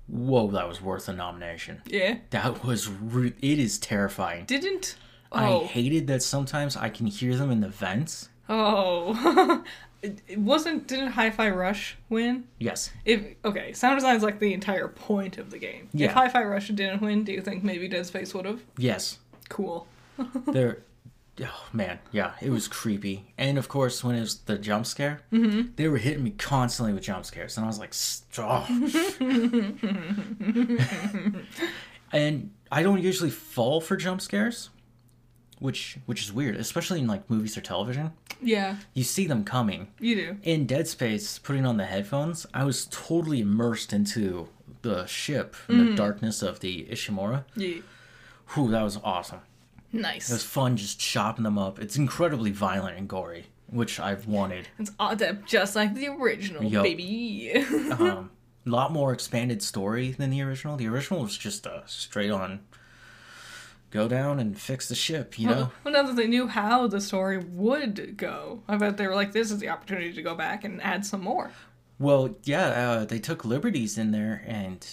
[0.06, 1.82] whoa, that was worth a nomination.
[1.86, 2.18] Yeah.
[2.30, 4.44] That was re- it is terrifying.
[4.46, 4.96] Didn't.
[5.30, 5.64] I Oh.
[5.66, 8.28] hated that sometimes I can hear them in the vents.
[8.48, 9.62] Oh.
[10.02, 10.86] it, wasn't.
[10.88, 12.44] Didn't Hi Fi Rush win?
[12.58, 12.90] Yes.
[13.04, 15.88] If okay, sound design is like the entire point of the game.
[15.92, 16.06] Yeah.
[16.06, 16.14] If Yeah.
[16.14, 18.62] Hi Fi Rush didn't win, do you think maybe Dead Space would have?
[18.76, 19.18] Yes.
[19.48, 19.86] Cool.
[20.46, 20.78] They're
[21.42, 23.32] oh man, yeah, it was creepy.
[23.38, 25.70] And of course when it was the jump scare, Mm-hmm.
[25.76, 28.68] they were hitting me constantly with jump scares and I was like, stop.
[32.12, 34.70] and I don't usually fall for jump scares,
[35.62, 38.12] which which is weird, especially in like movies or television.
[38.44, 39.88] Yeah, You see them coming.
[40.00, 40.36] you do.
[40.42, 44.48] in Dead Space, putting on the headphones, I was totally immersed into
[44.82, 45.90] the ship and Mm.
[45.90, 47.44] the darkness of the Ishimura.
[47.54, 47.76] Yeah.
[48.48, 49.40] Whew, that was awesome.
[49.92, 50.28] Nice.
[50.28, 51.78] It was fun just chopping them up.
[51.78, 54.66] It's incredibly violent and gory, which I've wanted.
[54.78, 54.90] It's
[55.46, 56.82] just like the original, Yup.
[56.82, 57.52] baby.
[57.92, 58.30] Um,
[58.66, 60.76] a lot more expanded story than the original.
[60.76, 62.60] The original was just a straight on
[63.92, 65.70] go down and fix the ship, you know?
[65.84, 69.32] well, now that they knew how the story would go, I bet they were like,
[69.32, 71.52] "This is the opportunity to go back and add some more."
[71.98, 74.84] Well, yeah, uh, they took liberties in there, and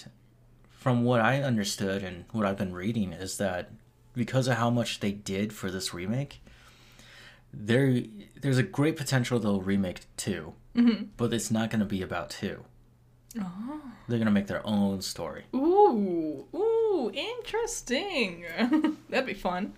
[0.70, 3.70] from what I understood and what I've been reading is that
[4.14, 6.42] because of how much they did for this remake,
[7.52, 8.02] there
[8.40, 11.04] there's a great potential they'll remake 2 mm-hmm.
[11.16, 12.64] but it's not going to be about two.
[13.38, 13.80] Oh.
[14.08, 15.44] They're to make their own story.
[15.54, 18.44] Ooh, ooh, interesting.
[19.08, 19.74] That'd be fun.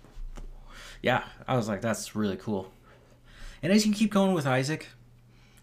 [1.01, 2.71] Yeah, I was like, that's really cool.
[3.61, 4.87] And as you keep going with Isaac,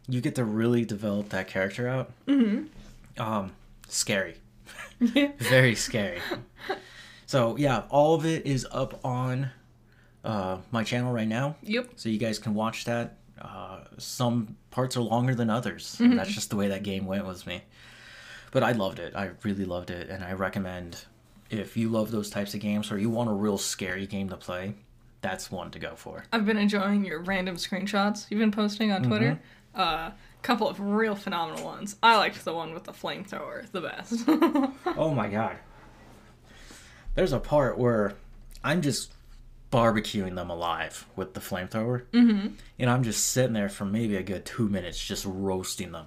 [0.08, 2.12] you get to really develop that character out.
[2.26, 3.20] Mm-hmm.
[3.20, 3.52] Um,
[3.88, 4.36] scary.
[5.00, 6.18] Very scary.
[7.26, 9.50] So yeah, all of it is up on
[10.24, 11.92] uh, my channel right now, Yep.
[11.96, 13.16] so you guys can watch that.
[13.40, 15.96] Uh, some parts are longer than others.
[15.98, 16.16] Mm-hmm.
[16.16, 17.62] That's just the way that game went with me.
[18.50, 19.14] But I loved it.
[19.14, 21.04] I really loved it, and I recommend
[21.50, 24.36] if you love those types of games or you want a real scary game to
[24.36, 24.74] play,
[25.20, 26.24] that's one to go for.
[26.32, 29.40] I've been enjoying your random screenshots you've been posting on Twitter.
[29.74, 29.80] Mm-hmm.
[29.80, 31.96] A couple of real phenomenal ones.
[32.02, 34.24] I liked the one with the flamethrower the best.
[34.96, 35.56] Oh my god.
[37.14, 38.14] There's a part where
[38.64, 39.12] I'm just
[39.70, 42.04] barbecuing them alive with the flamethrower.
[42.12, 42.48] Mm-hmm.
[42.78, 46.06] And I'm just sitting there for maybe a good two minutes just roasting them.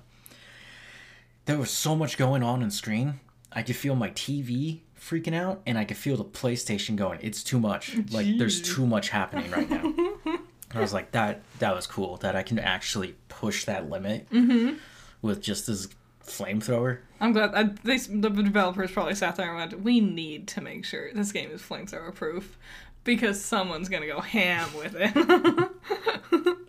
[1.46, 3.20] There was so much going on on screen.
[3.52, 7.44] I could feel my TV freaking out and I could feel the PlayStation going, it's
[7.44, 7.96] too much.
[8.12, 9.94] Like there's too much happening right now.
[10.76, 14.78] I was like, that that was cool that I can actually push that limit mm-hmm.
[15.22, 15.88] with just this
[16.26, 17.00] flamethrower.
[17.20, 20.84] I'm glad I, they, the developers probably sat there and went, "We need to make
[20.84, 22.58] sure this game is flamethrower proof."
[23.04, 26.58] Because someone's gonna go ham with it.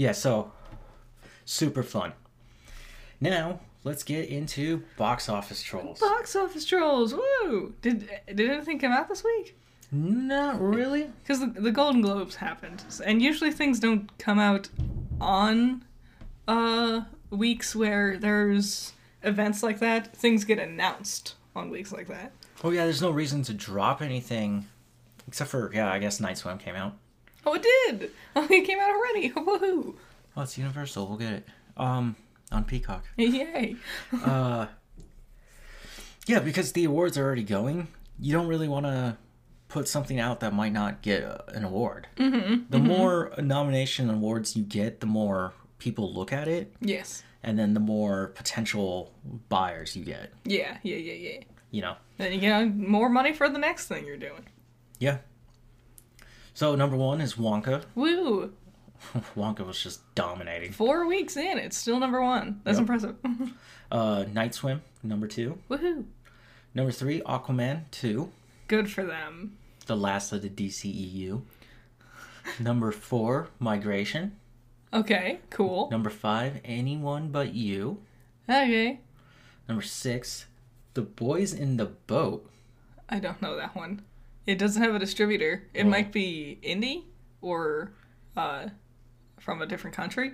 [0.00, 0.50] Yeah, so
[1.44, 2.14] super fun.
[3.20, 6.00] Now let's get into box office trolls.
[6.00, 7.74] Box office trolls, woo!
[7.82, 9.56] Did did anything come out this week?
[9.92, 11.10] Not really.
[11.22, 14.68] Because the, the Golden Globes happened, and usually things don't come out
[15.20, 15.84] on
[16.46, 20.16] uh, weeks where there's events like that.
[20.16, 22.32] Things get announced on weeks like that.
[22.62, 24.66] Oh yeah, there's no reason to drop anything,
[25.26, 26.96] except for yeah, I guess Night Swim came out.
[27.44, 28.10] Oh, it did!
[28.36, 29.30] Oh, it came out already!
[29.36, 29.94] Woohoo!
[30.36, 31.08] Oh, it's Universal.
[31.08, 31.48] We'll get it.
[31.76, 32.14] Um,
[32.52, 33.04] on Peacock.
[33.16, 33.76] Yay!
[34.24, 34.66] uh,
[36.26, 37.88] yeah, because the awards are already going.
[38.18, 39.16] You don't really want to
[39.68, 42.08] put something out that might not get uh, an award.
[42.16, 47.22] Mm-hmm, the more nomination awards you get, the more people look at it, Yes.
[47.42, 49.12] and then the more potential
[49.48, 50.32] buyers you get.
[50.44, 51.40] Yeah, yeah, yeah, yeah.
[51.70, 51.94] You know.
[52.18, 54.44] Then you get more money for the next thing you're doing.
[54.98, 55.18] Yeah.
[56.52, 57.84] So number one is Wonka.
[57.94, 58.52] Woo!
[59.36, 60.72] Wonka was just dominating.
[60.72, 62.60] Four weeks in, it's still number one.
[62.64, 62.80] That's Yep.
[62.82, 63.16] impressive.
[63.92, 65.58] Uh, Night Swim, number two.
[65.68, 66.04] Woohoo!
[66.76, 68.30] Number three, Aquaman 2,
[68.68, 69.56] Good for them.
[69.86, 71.42] the last of the DCEU.
[72.60, 74.36] Number four, Migration.
[74.94, 75.90] Okay, cool.
[75.90, 78.00] Number five, Anyone But You.
[78.48, 79.00] Okay.
[79.68, 80.46] Number six,
[80.94, 82.48] The Boys in the Boat.
[83.08, 84.02] I don't know that one.
[84.46, 85.64] It doesn't have a distributor.
[85.74, 87.02] It Well- might be indie
[87.40, 87.90] or
[88.36, 88.68] uh,
[89.40, 90.32] from a different country.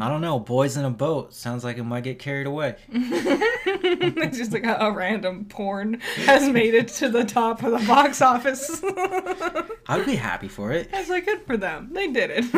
[0.00, 1.34] I don't know, Boys in a Boat.
[1.34, 2.76] Sounds like it might get carried away.
[2.88, 7.86] it's just like a, a random porn has made it to the top of the
[7.86, 8.82] box office.
[9.88, 10.88] I'd be happy for it.
[10.94, 11.90] I was like, good for them.
[11.92, 12.50] They did it.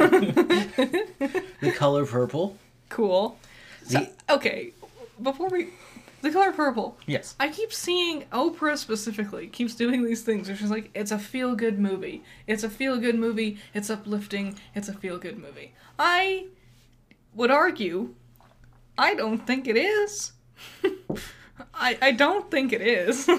[1.60, 2.56] The color purple.
[2.88, 3.36] cool.
[3.84, 4.72] So, The- okay,
[5.20, 5.70] before we.
[6.24, 6.96] The color purple.
[7.06, 7.36] Yes.
[7.38, 11.54] I keep seeing Oprah specifically keeps doing these things where she's like, it's a feel
[11.54, 12.24] good movie.
[12.46, 13.58] It's a feel good movie.
[13.74, 14.58] It's uplifting.
[14.74, 15.74] It's a feel good movie.
[15.98, 16.46] I
[17.34, 18.14] would argue,
[18.96, 20.32] I don't think it is.
[21.74, 23.28] I, I don't think it is.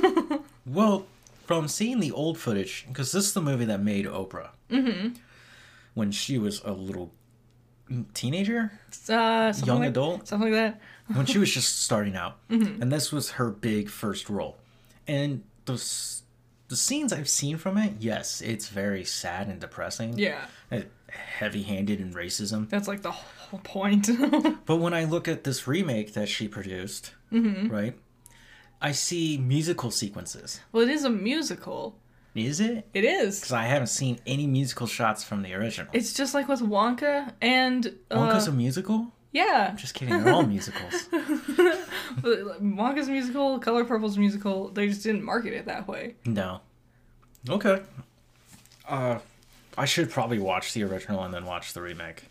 [0.68, 1.06] Well,
[1.46, 4.50] from seeing the old footage, because this is the movie that made Oprah.
[4.72, 5.10] Mm-hmm.
[5.94, 7.14] When she was a little
[8.16, 8.72] teenager,
[9.10, 10.82] uh, young like, adult, Something like that.
[11.14, 12.82] When she was just starting out, mm-hmm.
[12.82, 14.58] and this was her big first role.
[15.08, 16.24] And those
[16.68, 20.18] the scenes I've seen from it, yes, it's very sad and depressing.
[20.18, 20.46] Yeah.
[20.72, 22.70] Uh, heavy-handed in racism.
[22.70, 24.10] That's like the whole point.
[24.66, 27.68] But when I look at this remake that she produced, mm-hmm.
[27.68, 27.96] right,
[28.82, 30.60] I see musical sequences.
[30.72, 31.98] well, it is a musical.
[32.34, 32.88] Is it?
[32.94, 33.40] It is.
[33.40, 35.90] Because I haven't seen any musical shots from the original.
[35.94, 37.96] It's just like with Wonka and.
[38.12, 39.14] Uh, Wonka's a musical?
[39.36, 39.76] Yeah.
[39.78, 40.24] Just kidding.
[40.24, 41.08] They're all musicals.
[42.22, 44.70] Wonka's musical, Color Purple's musical.
[44.70, 46.16] They just didn't market it that way.
[46.26, 46.62] No.
[47.50, 47.82] Okay.
[48.88, 49.20] Uh,
[49.78, 52.24] I should probably watch the original and then watch the remake.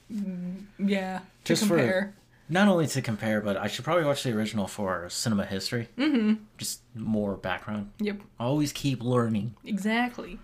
[0.79, 1.19] Yeah.
[1.19, 2.14] To Just for- compare.
[2.49, 5.88] Not only to compare, but I should probably watch the original for cinema history.
[5.97, 6.35] Mm-hmm.
[6.59, 7.90] Just more background.
[8.01, 8.19] Yep.
[8.38, 9.55] Always keep learning.
[9.64, 10.38] Exactly.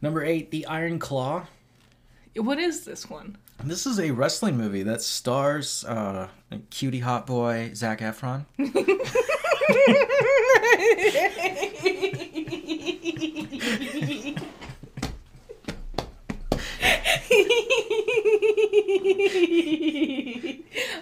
[0.00, 1.46] Number eight, The Iron Claw.
[2.36, 3.38] What is this one?
[3.64, 6.28] This is a wrestling movie that stars uh,
[6.70, 8.44] cutie hot boy Zac Efron.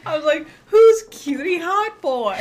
[0.07, 2.37] I was like, who's cutie hot boy?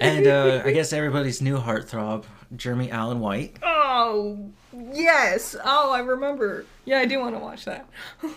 [0.00, 2.24] And uh, I guess everybody's new heartthrob,
[2.56, 3.56] Jeremy Allen White.
[3.62, 4.50] oh,
[4.92, 5.56] yes.
[5.64, 6.64] Oh, I remember.
[6.84, 7.86] Yeah, I do want to watch that.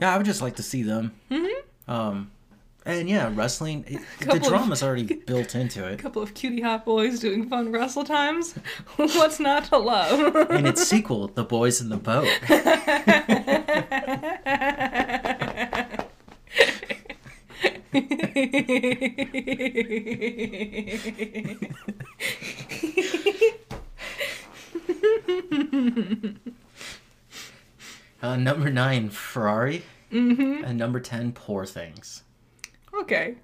[0.00, 1.12] Yeah, I would just like to see them.
[1.30, 1.90] Mm-hmm.
[1.92, 2.30] Um,
[2.86, 3.84] and yeah, wrestling.
[3.86, 5.92] It, the Couple of- drama's already built into it.
[6.00, 8.54] A couple of cutie hot boys doing fun wrestle times.
[8.96, 10.34] What's not to love?
[10.50, 12.26] and its sequel, The Boys in the Boat.
[28.22, 29.82] Uh, number nine, Ferrari.
[30.12, 30.62] Mm-hmm.
[30.64, 32.22] And number ten, Poor Things.
[32.92, 33.36] okay.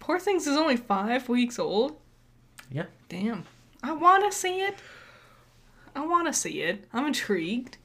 [0.00, 1.96] Poor Things is only five weeks old.
[2.70, 2.84] Yeah.
[3.08, 3.44] Damn.
[3.82, 4.74] I want to see it.
[5.94, 6.84] I want to see it.
[6.92, 7.78] I'm intrigued.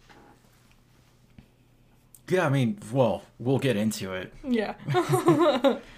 [2.28, 4.34] Yeah, I mean, well, we'll get into it.
[4.44, 4.76] Yeah.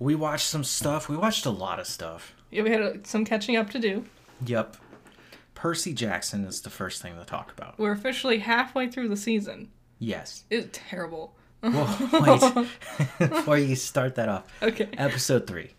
[0.00, 1.08] We watched some stuff.
[1.08, 2.32] We watched a lot of stuff.
[2.50, 4.04] yeah we had some catching up to do.
[4.46, 4.76] Yep.
[5.58, 7.76] Percy Jackson is the first thing to talk about.
[7.80, 9.70] We're officially halfway through the season.
[9.98, 10.44] Yes.
[10.50, 11.34] It's terrible.
[11.64, 12.68] Well, wait.
[13.18, 14.88] Before you start that off, Okay.
[14.96, 15.70] episode three.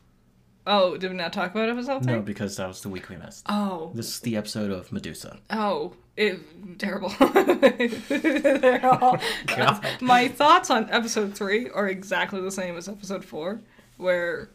[0.68, 2.12] Oh, did we not talk about episode three?
[2.12, 3.46] No, because that was the week we missed.
[3.48, 3.92] Oh.
[3.96, 5.38] This is the episode of Medusa.
[5.50, 7.10] Oh, it terrible.
[8.10, 9.18] They're all-.
[10.02, 13.62] My thoughts on episode three are exactly the same as episode four,
[13.96, 14.50] where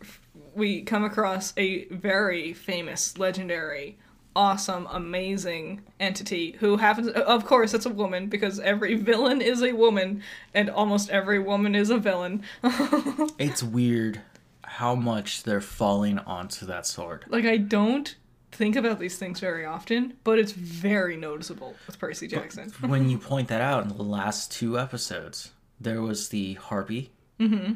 [0.54, 3.98] we come across a very famous, legendary,
[4.36, 7.08] awesome, amazing entity who happens.
[7.08, 11.74] Of course, it's a woman because every villain is a woman, and almost every woman
[11.74, 12.42] is a villain.
[13.38, 14.20] It's weird
[14.62, 17.24] how much they're falling onto that sword.
[17.28, 18.14] like I don't
[18.52, 22.70] think about these things very often, but it's very noticeable with Percy Jackson.
[22.80, 27.74] when you point that out in the last two episodes, there was the harpy, mm-hmm.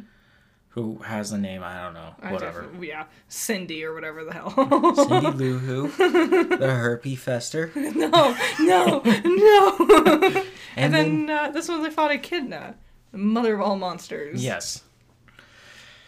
[0.70, 2.68] Who has a name I don't know, I whatever.
[2.80, 4.50] yeah, Cindy or whatever the hell.
[4.94, 9.76] Cindy Lou Who, the herpy fester, no, no, no.
[10.76, 12.74] and, and then, then uh, this one they fought Echidna,
[13.12, 14.42] the mother of all monsters.
[14.44, 14.84] yes,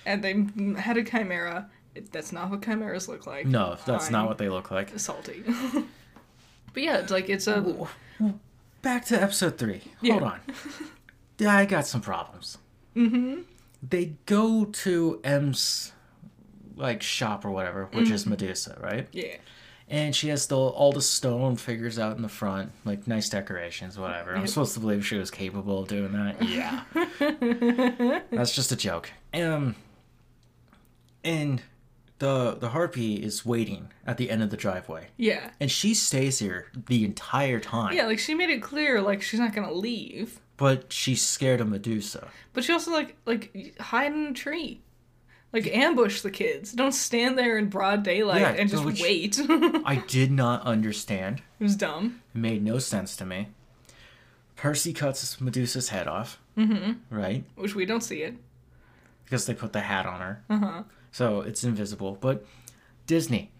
[0.06, 0.46] and they
[0.80, 1.68] had a chimera.
[2.12, 3.46] That's not what chimeras look like.
[3.46, 4.96] no, that's I'm not what they look like.
[4.98, 5.42] salty.
[6.72, 7.88] but yeah, it's like it's a
[8.82, 9.82] Back to episode three.
[10.00, 10.12] Yeah.
[10.14, 10.40] Hold on,
[11.38, 12.56] yeah, I got some problems.
[12.96, 13.40] Mm-hmm.
[13.82, 15.92] They go to M's
[16.76, 19.08] like shop or whatever, which is Medusa, right?
[19.12, 19.36] yeah.
[19.88, 23.98] And she has the all the stone figures out in the front, like nice decorations,
[23.98, 24.36] whatever.
[24.36, 26.40] I'm supposed to believe she was capable of doing that.
[27.20, 29.10] Yeah, that's just a joke.
[29.34, 29.74] Um,
[31.24, 31.62] and
[32.18, 35.50] the the harpy is waiting at the end of the driveway, Yeah.
[35.58, 37.94] and she stays here the entire time.
[37.96, 40.38] Yeah, like she made it clear like she's not gonna leave.
[40.60, 42.28] But she's scared of Medusa.
[42.52, 44.82] But she also like like hide in a tree.
[45.52, 46.72] Like ambush the kids.
[46.72, 49.40] Don't stand there in broad daylight Yeah, and just which- wait.
[49.48, 51.42] I did not understand.
[51.58, 52.20] It was dumb.
[52.34, 53.48] It made no sense to me.
[54.56, 56.38] Percy cuts Medusa's head off.
[56.56, 56.92] Mm-hmm.
[57.16, 57.44] Right?
[57.56, 58.34] Which we don't see it.
[59.24, 60.42] because they put the hat on her.
[60.50, 60.82] Uh-huh.
[61.10, 62.18] So it's invisible.
[62.20, 62.44] But
[63.06, 63.50] Disney,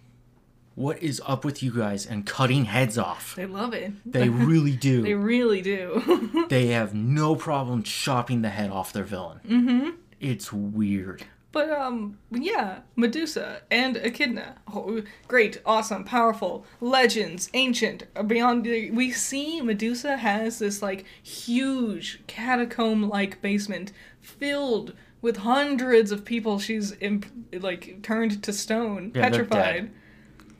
[0.80, 3.34] what is up with you guys and cutting heads off?
[3.36, 3.92] They love it.
[4.10, 5.02] They really do.
[5.10, 6.46] They really do.
[6.48, 9.40] They have no problem chopping the head off their villain.
[9.46, 9.90] Mm-hmm.
[10.20, 11.24] It's weird.
[11.52, 18.64] But um, yeah, Medusa and Echidna, oh, great, awesome, powerful, legends, ancient, beyond.
[18.64, 26.58] The, we see Medusa has this like huge catacomb-like basement filled with hundreds of people.
[26.58, 29.90] She's imp- like turned to stone, Yeah, petrified,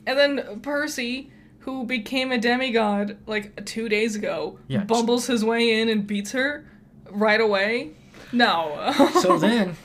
[0.05, 1.31] and then Percy.
[1.65, 4.57] Who became a demigod like two days ago?
[4.67, 4.83] Yeah.
[4.83, 6.65] bumbles his way in and beats her
[7.11, 7.91] right away.
[8.31, 8.91] No.
[9.21, 9.75] So then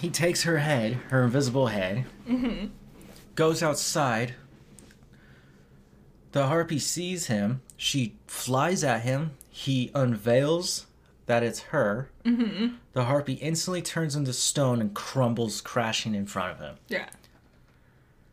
[0.00, 2.06] he takes her head, her invisible head,
[3.34, 4.34] goes outside.
[6.32, 7.60] The harpy sees him.
[7.76, 9.32] She flies at him.
[9.50, 10.86] He unveils
[11.26, 12.08] that it's her.
[12.24, 12.76] Mm-hmm.
[12.94, 16.76] The harpy instantly turns into stone and crumbles, crashing in front of him.
[16.88, 17.08] yeah.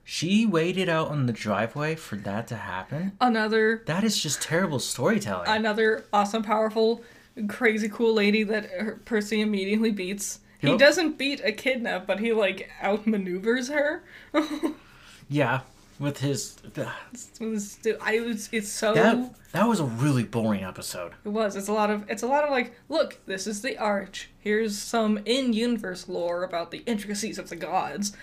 [0.04, 3.13] She waited out on the driveway for that to happen.
[3.22, 5.48] Another That is just terrible storytelling.
[5.48, 7.02] another awesome, powerful,
[7.48, 10.39] crazy cool lady that her- Percy immediately beats.
[10.60, 14.04] He doesn't beat Echidna, but he like outmaneuvers her.
[15.30, 15.62] yeah,
[16.00, 16.58] with his
[18.02, 21.12] I was it's so that that was a really boring episode.
[21.26, 21.56] it was.
[21.58, 24.30] It's a lot of it's a lot of like, look, this is the arch.
[24.39, 28.13] Here's some in-universe lore about the intricacies of the gods.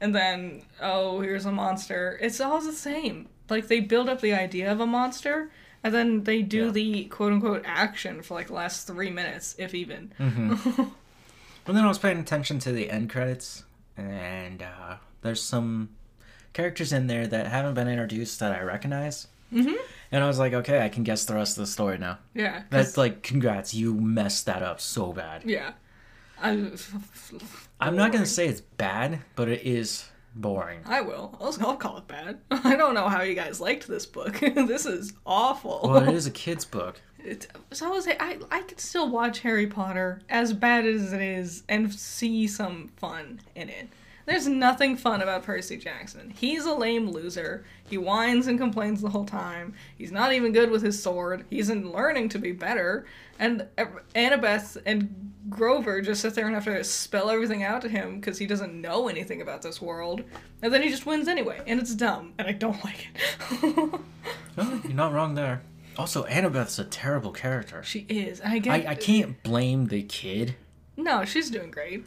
[0.00, 2.18] And then, oh, here's a monster.
[2.22, 3.28] It's all the same.
[3.48, 5.50] Like they build up the idea of a monster,
[5.84, 6.70] and then they do Yeah.
[6.72, 10.12] the quote unquote action for like the last three minutes, if even.
[11.66, 13.64] And then I was paying attention to the end credits,
[13.96, 15.90] and uh, there's some
[16.54, 19.28] characters in there that haven't been introduced that I recognize.
[19.52, 19.74] Mm-hmm.
[20.10, 22.18] And I was like, okay, I can guess the rest of the story now.
[22.34, 22.62] Yeah.
[22.70, 25.42] That's like, congrats, you messed that up so bad.
[25.44, 25.72] yeah.
[26.42, 26.70] I,
[27.80, 30.80] I'm not gonna say it's bad, but it is boring.
[30.84, 31.36] I will.
[31.40, 32.38] I'll, I'll call it bad.
[32.50, 34.38] I don't know how you guys liked this book.
[34.40, 35.80] this is awful.
[35.84, 37.00] Well, it is a kid's book.
[37.22, 41.20] It, so I was I I could still watch Harry Potter as bad as it
[41.20, 43.88] is and see some fun in it.
[44.26, 46.34] There's nothing fun about Percy Jackson.
[46.36, 47.64] He's a lame loser.
[47.88, 49.74] He whines and complains the whole time.
[49.96, 51.46] He's not even good with his sword.
[51.48, 53.06] He's isn't learning to be better.
[53.38, 53.66] And
[54.14, 58.38] Annabeth and Grover just sit there and have to spell everything out to him because
[58.38, 60.22] he doesn't know anything about this world.
[60.62, 61.60] And then he just wins anyway.
[61.66, 62.34] And it's dumb.
[62.38, 63.06] And I don't like
[63.62, 64.00] it.
[64.58, 65.62] Oh, you're not wrong there.
[65.96, 67.82] Also, Annabeth's a terrible character.
[67.82, 68.40] she is.
[68.40, 68.86] I get.
[68.86, 70.56] I, I can't blame the kid
[70.96, 72.06] No, she's doing great.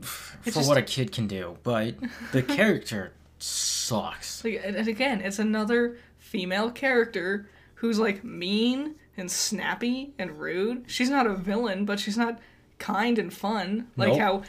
[0.42, 1.94] for just- what a kid can do, but
[2.32, 4.44] the character sucks.
[4.44, 10.84] Like, and again, it's another female character who's like mean and snappy and rude.
[10.86, 12.38] She's not a villain, but she's not
[12.78, 14.18] kind and fun like Nope.
[14.20, 14.42] how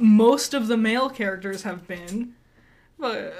[0.00, 2.34] most of the male characters have been.
[2.98, 3.30] But uh,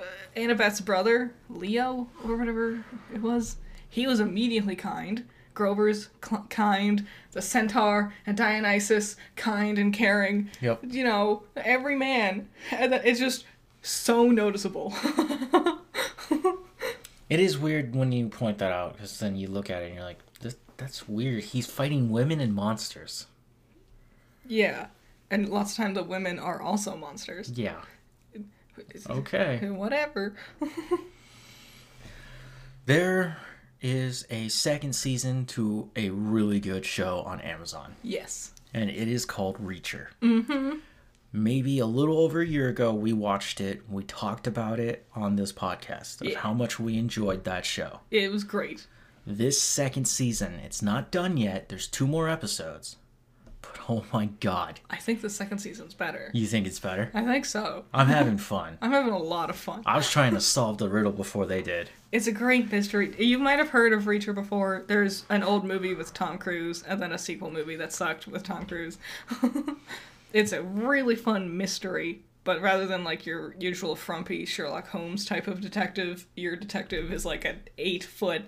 [0.41, 3.57] Annabeth's brother, Leo, or whatever it was,
[3.89, 5.25] he was immediately kind.
[5.57, 7.05] Grover's cl- kind.
[7.33, 10.51] The centaur and Dionysus, kind and caring.
[10.61, 10.81] Yep.
[10.89, 12.49] You know, every man.
[12.71, 13.45] And it's just
[13.83, 14.95] so noticeable.
[17.29, 19.95] It is weird when you point that out because then you look at it and
[19.97, 21.43] you're like, this, that's weird.
[21.43, 23.27] He's fighting women and monsters.
[24.47, 24.87] yeah.
[25.29, 27.51] And lots of times the women are also monsters.
[27.51, 27.81] Yeah.
[29.11, 29.69] Okay.
[29.69, 30.37] Whatever.
[32.87, 33.37] There
[33.81, 38.53] is a second season to a really good show on Amazon, Yes.
[38.75, 40.09] and it is called Reacher.
[40.23, 40.79] Mm-hmm.
[41.33, 43.83] Maybe a little over a year ago, we watched it.
[43.91, 46.39] We talked about it on this podcast of Yeah.
[46.39, 48.01] how much we enjoyed that show.
[48.11, 48.87] It was great.
[49.27, 51.69] This second season, it's not done yet.
[51.69, 52.97] There's two more episodes.
[53.61, 54.81] But oh my god.
[54.89, 56.31] I think the second season's better.
[56.33, 57.11] You think it's better?
[57.13, 57.85] I think so.
[57.93, 58.79] I'm having fun.
[58.81, 59.83] I'm having a lot of fun.
[59.85, 61.91] I was trying to solve the riddle before they did.
[62.17, 63.15] It's a great mystery.
[63.19, 64.85] You might have heard of Reacher before.
[64.87, 68.43] There's an old movie with Tom Cruise and then a sequel movie that sucked with
[68.43, 68.97] Tom Cruise.
[70.33, 75.47] it's a really fun mystery, but rather than like your usual frumpy Sherlock Holmes type
[75.47, 78.45] of detective, your detective is like an eight foot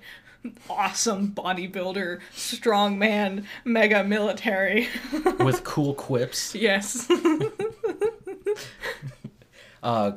[0.70, 4.88] awesome bodybuilder, strong man, mega military.
[5.40, 7.06] With cool quips, yes.
[9.82, 10.12] uh,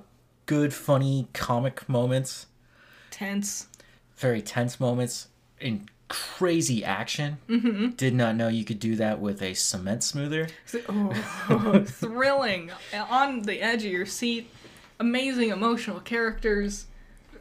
[0.45, 2.45] good, funny comic moments,
[3.21, 3.67] Tense.
[4.15, 5.27] very tense moments,
[5.59, 7.37] and crazy action.
[7.47, 7.89] Mm-hmm.
[7.91, 10.47] Did not know you could do that with a cement smoother.
[10.89, 12.71] Oh, thrilling.
[13.11, 14.49] On the edge of your seat.
[14.99, 16.87] Amazing emotional characters.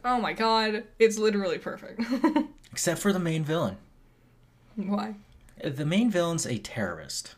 [0.04, 0.84] Oh my god.
[0.98, 2.02] It's literally perfect.
[2.72, 3.78] Except for the main villain.
[4.76, 5.14] Why?
[5.64, 7.36] The main villain's a terrorist.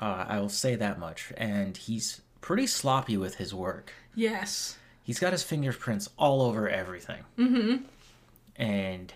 [0.00, 1.32] Uh, I will say that much.
[1.36, 3.92] And he's pretty sloppy with his work.
[4.14, 4.76] Yes.
[5.02, 7.24] He's got his fingerprints all over everything.
[7.38, 7.84] Mm-hmm.
[8.56, 9.12] And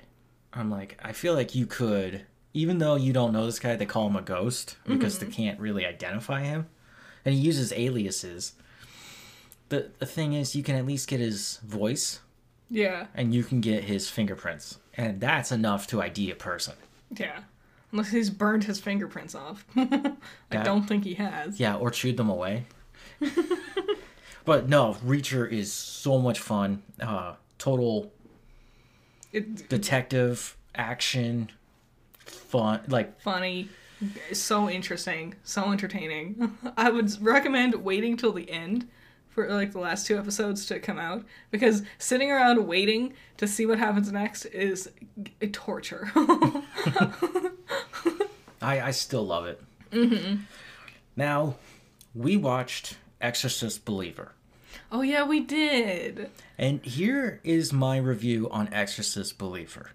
[0.53, 3.87] I'm like, I feel like you could, even though you don't know this guy, they
[3.87, 6.67] call him a ghost because they can't really identify him.
[7.25, 8.53] And he uses aliases.
[9.69, 12.21] The, the thing is, you can at least get his voice
[12.71, 13.07] Yeah.
[13.15, 14.79] and you can get his fingerprints.
[14.97, 16.75] And that's enough to ID a person.
[17.17, 17.41] Yeah.
[17.93, 19.65] Unless he's burned his fingerprints off.
[19.77, 19.87] I
[20.51, 21.61] That- don't think he has.
[21.61, 22.65] Yeah, or chewed them away.
[24.45, 26.83] but no, Reacher is so much fun.
[27.01, 28.13] Uh, total
[29.33, 31.51] It's detective action,
[32.19, 32.81] fun.
[32.89, 33.69] Like funny.
[34.33, 35.35] So interesting.
[35.45, 36.57] So entertaining.
[36.77, 38.89] I would recommend waiting till the end
[39.31, 43.67] for like the last two episodes to come out because sitting around waiting to see
[43.67, 44.91] what happens next is
[45.41, 46.11] a torture.
[48.63, 49.61] I, I still love it.
[49.91, 50.43] Mm-hmm.
[51.17, 51.57] Now,
[52.15, 54.33] we watched Exorcist Believer.
[54.95, 56.31] Oh yeah, we did.
[56.57, 59.91] And here is my review on Exorcist Believer.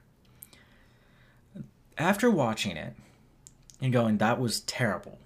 [1.97, 2.93] After watching it
[3.82, 5.18] and going, that was terrible.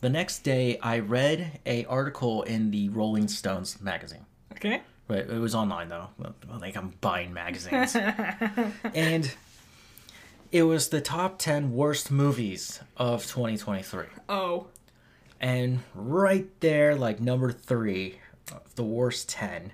[0.00, 4.26] The next day, I read a article in the Rolling Stones magazine.
[4.52, 4.82] Okay.
[5.08, 6.08] But it was online though.
[6.18, 7.96] Well, Like I'm buying magazines.
[8.94, 9.34] and
[10.52, 14.04] it was the top 10 worst movies of 2023.
[14.28, 14.68] Oh.
[15.40, 18.20] And right there, like number three,
[18.74, 19.72] the worst 10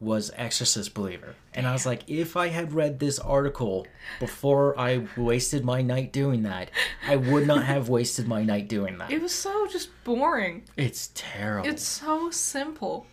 [0.00, 1.36] was Exorcist Believer.
[1.54, 3.86] And I was like, if I had read this article
[4.18, 6.70] before I wasted my night doing that,
[7.06, 9.12] I would not have wasted my night doing that.
[9.12, 10.64] It was so just boring.
[10.76, 11.68] It's terrible.
[11.68, 13.06] It's so simple.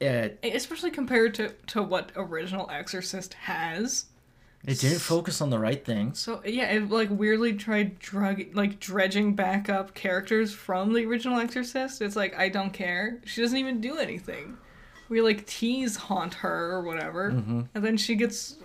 [0.00, 4.06] it, Especially compared to, to what original Exorcist has.
[4.66, 6.18] It didn't focus on the right things.
[6.18, 11.38] So yeah, it like weirdly tried drug like dredging back up characters from the original
[11.38, 12.02] Exorcist.
[12.02, 13.20] It's like I don't care.
[13.24, 14.56] She doesn't even do anything.
[15.08, 17.62] We like tease haunt her or whatever, Mm-hmm.
[17.74, 18.56] and then she gets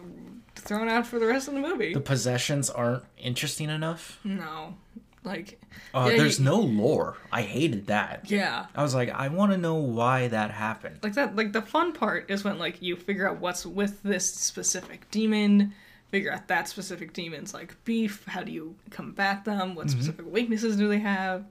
[0.55, 1.93] thrown out for the rest of the movie.
[1.93, 4.19] The possessions aren't interesting enough.
[4.23, 4.75] no,
[5.23, 5.59] like
[5.93, 7.17] Uh, Yeah, there's you- no lore.
[7.31, 8.29] I hated that.
[8.29, 10.99] yeah, I was like, I want to know why that happened.
[11.03, 11.35] like that.
[11.35, 15.73] Like the fun part is when like you figure out what's with this specific demon.
[16.11, 18.23] Figure out that specific demon's like beef.
[18.27, 19.73] How do you combat them?
[19.73, 21.43] What specific weaknesses do they have?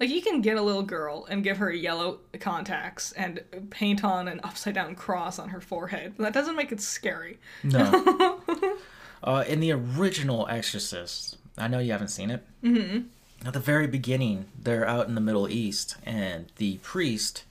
[0.00, 3.40] Like you can get a little girl and give her yellow contacts and
[3.70, 6.14] paint on an upside down cross on her forehead.
[6.18, 7.38] That doesn't make it scary.
[7.62, 8.40] No.
[9.24, 12.44] uh, in the original Exorcist, I know you haven't seen it.
[12.64, 13.46] Mm-hmm.
[13.46, 17.44] At the very beginning, they're out in the Middle East, and the priest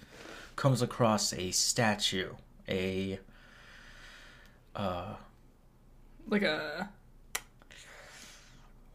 [0.56, 2.34] comes across a statue,
[2.68, 3.20] a
[4.76, 5.16] uh,
[6.28, 6.90] Like a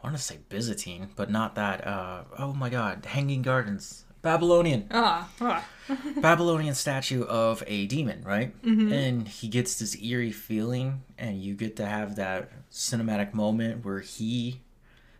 [0.05, 1.87] I want to say Byzantine, but not that.
[1.87, 5.67] Uh, oh my God, Hanging Gardens, Babylonian, ah, ah.
[6.17, 8.55] Babylonian statue of a demon, right?
[8.93, 14.01] And he gets this eerie feeling, and you get to have that cinematic moment where
[14.01, 14.61] he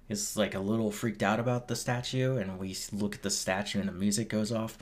[0.09, 3.81] is like a little freaked out about the statue, and we look at the statue,
[3.81, 4.79] and the music goes off.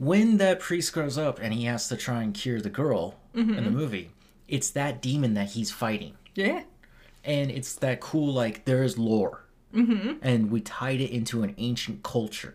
[0.00, 3.62] when that priest grows up and he has to try and cure the girl in
[3.62, 4.10] the movie,
[4.48, 6.14] it's that demon that he's fighting.
[6.34, 6.62] Yeah.
[7.22, 9.44] And it's that cool, like, there is lore.
[9.74, 10.14] Mm-hmm.
[10.22, 12.54] And we tied it into an ancient culture.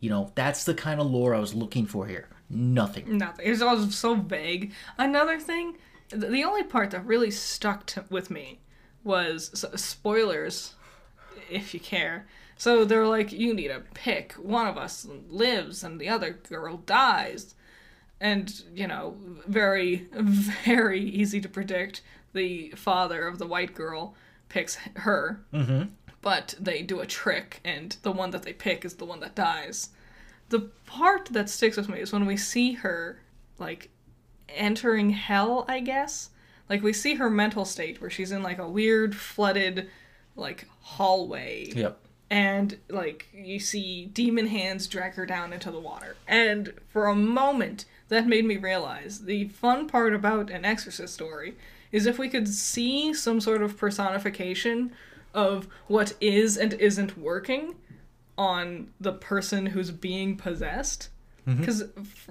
[0.00, 2.28] You know, that's the kind of lore I was looking for here.
[2.48, 3.18] Nothing.
[3.18, 3.46] Nothing.
[3.46, 4.72] It's all so vague.
[4.96, 5.76] Another thing,
[6.08, 8.60] the only part that really stuck to, with me
[9.04, 10.74] was spoilers,
[11.50, 12.26] if you care.
[12.56, 14.32] So they're like, you need to pick.
[14.32, 17.54] One of us lives and the other girl dies.
[18.20, 22.02] And, you know, very, very easy to predict.
[22.32, 24.14] The father of the white girl
[24.48, 25.40] picks her.
[25.52, 25.90] Mm-hmm.
[26.20, 29.36] But they do a trick, and the one that they pick is the one that
[29.36, 29.90] dies.
[30.48, 33.20] The part that sticks with me is when we see her,
[33.58, 33.88] like,
[34.48, 36.30] entering hell, I guess.
[36.68, 39.88] Like, we see her mental state where she's in, like, a weird, flooded,
[40.38, 41.70] like, hallway.
[41.74, 41.98] Yep.
[42.30, 46.16] and like you see demon hands drag her down into the water.
[46.26, 51.56] And for a moment that made me realize the fun part about an exorcist story
[51.92, 54.92] is if we could see some sort of personification
[55.34, 57.74] of what is and isn't working
[58.36, 61.08] on the person who's being possessed.
[61.46, 61.60] Mm-hmm.
[61.60, 61.84] Because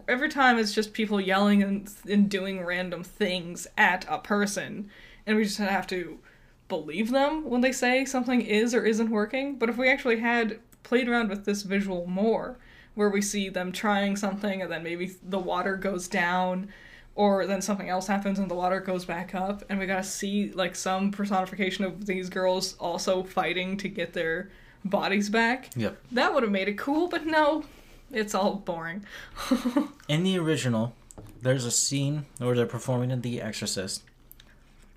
[0.08, 4.90] every time it's just people yelling and, and doing random things at a person
[5.26, 6.20] and we just have to
[6.68, 9.56] believe them when they say something is or isn't working.
[9.58, 12.58] But if we actually had played around with this visual more,
[12.96, 16.70] where we see them trying something and then maybe the water goes down,
[17.16, 20.52] or then something else happens and the water goes back up, and we gotta see
[20.52, 24.50] like some personification of these girls also fighting to get their
[24.86, 25.98] bodies back, Yep.
[26.12, 27.66] that would have made it cool, but no,
[28.12, 29.04] it's all boring.
[30.08, 30.94] In the original,
[31.42, 34.04] there's a scene where they're performing in The Exorcist,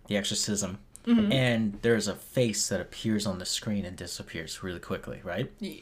[0.06, 1.32] The Exorcism, Mm-hmm.
[1.32, 5.50] and there's a face that appears on the screen and disappears really quickly, right?
[5.58, 5.80] Yeah.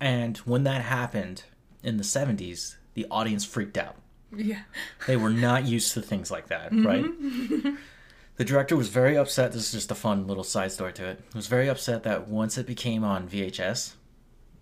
[0.00, 1.44] And when that happened
[1.82, 3.96] in the 70s, the audience freaked out.
[4.34, 4.62] Yeah.
[5.06, 6.86] They were not used to things like that, mm-hmm.
[6.86, 7.76] right?
[8.36, 9.52] the director was very upset.
[9.52, 11.20] This is just a fun little side story to it.
[11.34, 13.94] Was very upset that once it became on VHS,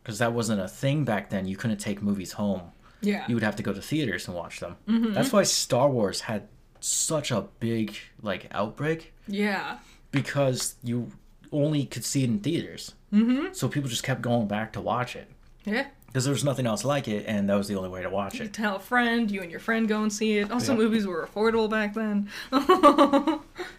[0.02, 2.62] because that wasn't a thing back then, you couldn't take movies home.
[3.00, 3.24] Yeah.
[3.28, 4.76] You would have to go to theaters and watch them.
[4.88, 5.12] Mm-hmm.
[5.12, 6.48] That's why Star Wars had
[6.80, 9.78] such a big like outbreak Yeah.
[10.22, 11.10] Because you
[11.52, 12.94] only could see it in theaters.
[13.12, 13.52] Mm-hmm.
[13.52, 15.30] So people just kept going back to watch it
[15.64, 15.86] Yeah.
[16.06, 18.38] because there was nothing else like it, and that was the only way to watch
[18.38, 18.52] You it.
[18.52, 20.50] tell a friend, you and your friend go and see it.
[20.50, 20.78] Also, Yeah.
[20.78, 22.28] movies were affordable back then.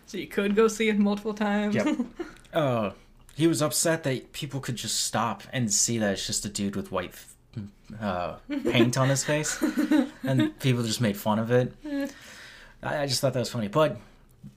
[0.06, 1.76] so you could go see it multiple times.
[1.76, 1.98] Yep.
[2.54, 2.92] uh,
[3.36, 6.76] he was upset that people could just stop and see that it's just a dude
[6.76, 7.14] with white
[8.02, 9.62] uh, paint on his face,
[10.24, 11.74] and people just made fun of it.
[12.82, 13.98] I, I just thought that was funny, but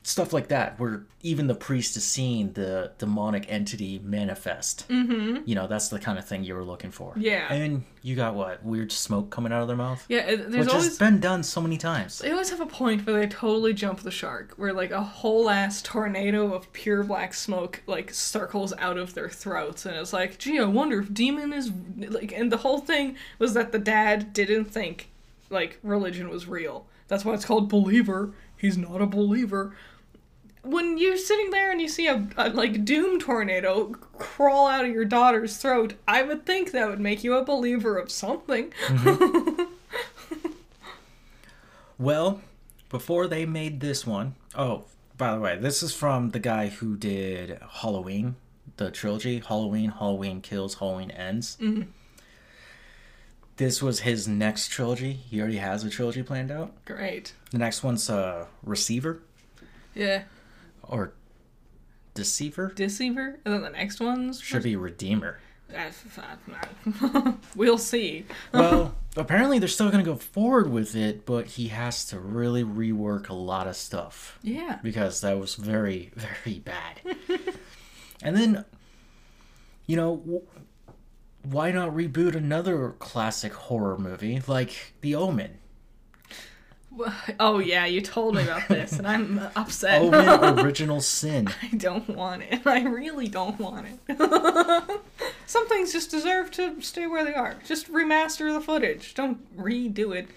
[0.03, 4.89] stuff like that, where even the priest is seeing the demonic entity manifest.
[4.89, 5.43] Mm-hmm.
[5.45, 7.13] You know, that's the kind of thing you were looking for.
[7.17, 7.53] Yeah.
[7.53, 10.87] And you got what weird smoke coming out of their mouth, yeah, there's which always
[10.87, 12.19] has been done so many times.
[12.19, 15.51] they always have a point where they totally jump the shark, where like a whole
[15.51, 20.39] ass tornado of pure black smoke like circles out of their throats, and it's like,
[20.39, 22.33] gee, I wonder if demon is like.
[22.33, 25.11] And the whole thing was that the dad didn't think
[25.51, 26.87] like religion was real.
[27.09, 28.33] That's why it's called believer.
[28.61, 29.75] He's not a believer.
[30.63, 33.87] When you're sitting there and you see a, a like doom tornado
[34.19, 37.97] crawl out of your daughter's throat, I would think that would make you a believer
[37.97, 38.73] of something.
[38.87, 39.63] Mm-hmm.
[42.01, 42.41] Well,
[42.89, 44.85] before they made this one, oh,
[45.19, 48.37] by the way, this is from the guy who did Halloween,
[48.79, 51.59] the trilogy Halloween, Halloween Kills, Halloween Ends.
[51.61, 51.91] Mm-hmm.
[53.61, 55.13] This was his next trilogy.
[55.13, 56.73] He already has a trilogy planned out.
[56.87, 57.35] Great.
[57.51, 59.21] The next one's uh, Receiver
[59.95, 60.23] Yeah.
[60.83, 61.13] or
[62.15, 62.73] Deceiver.
[62.75, 65.41] Deceiver, and then the next one's Should be Redeemer.
[67.55, 68.25] we'll see.
[68.55, 72.65] Well, apparently they're still going to go forward with it, but he has to really
[72.65, 74.39] rework a lot of stuff.
[74.43, 74.79] Yeah.
[74.83, 77.01] because that was very very bad
[78.23, 78.65] and then
[79.87, 80.43] you know
[81.43, 85.59] why not reboot another classic horror movie like the omen
[87.39, 90.03] Oh yeah, you told me about this, and I'm upset.
[90.03, 92.67] omen original sin I don't want it.
[92.67, 95.01] I really don't want it.
[95.47, 97.55] Some things just deserve to stay where they are.
[97.65, 99.15] Just remaster the footage.
[99.15, 100.29] Don't redo it.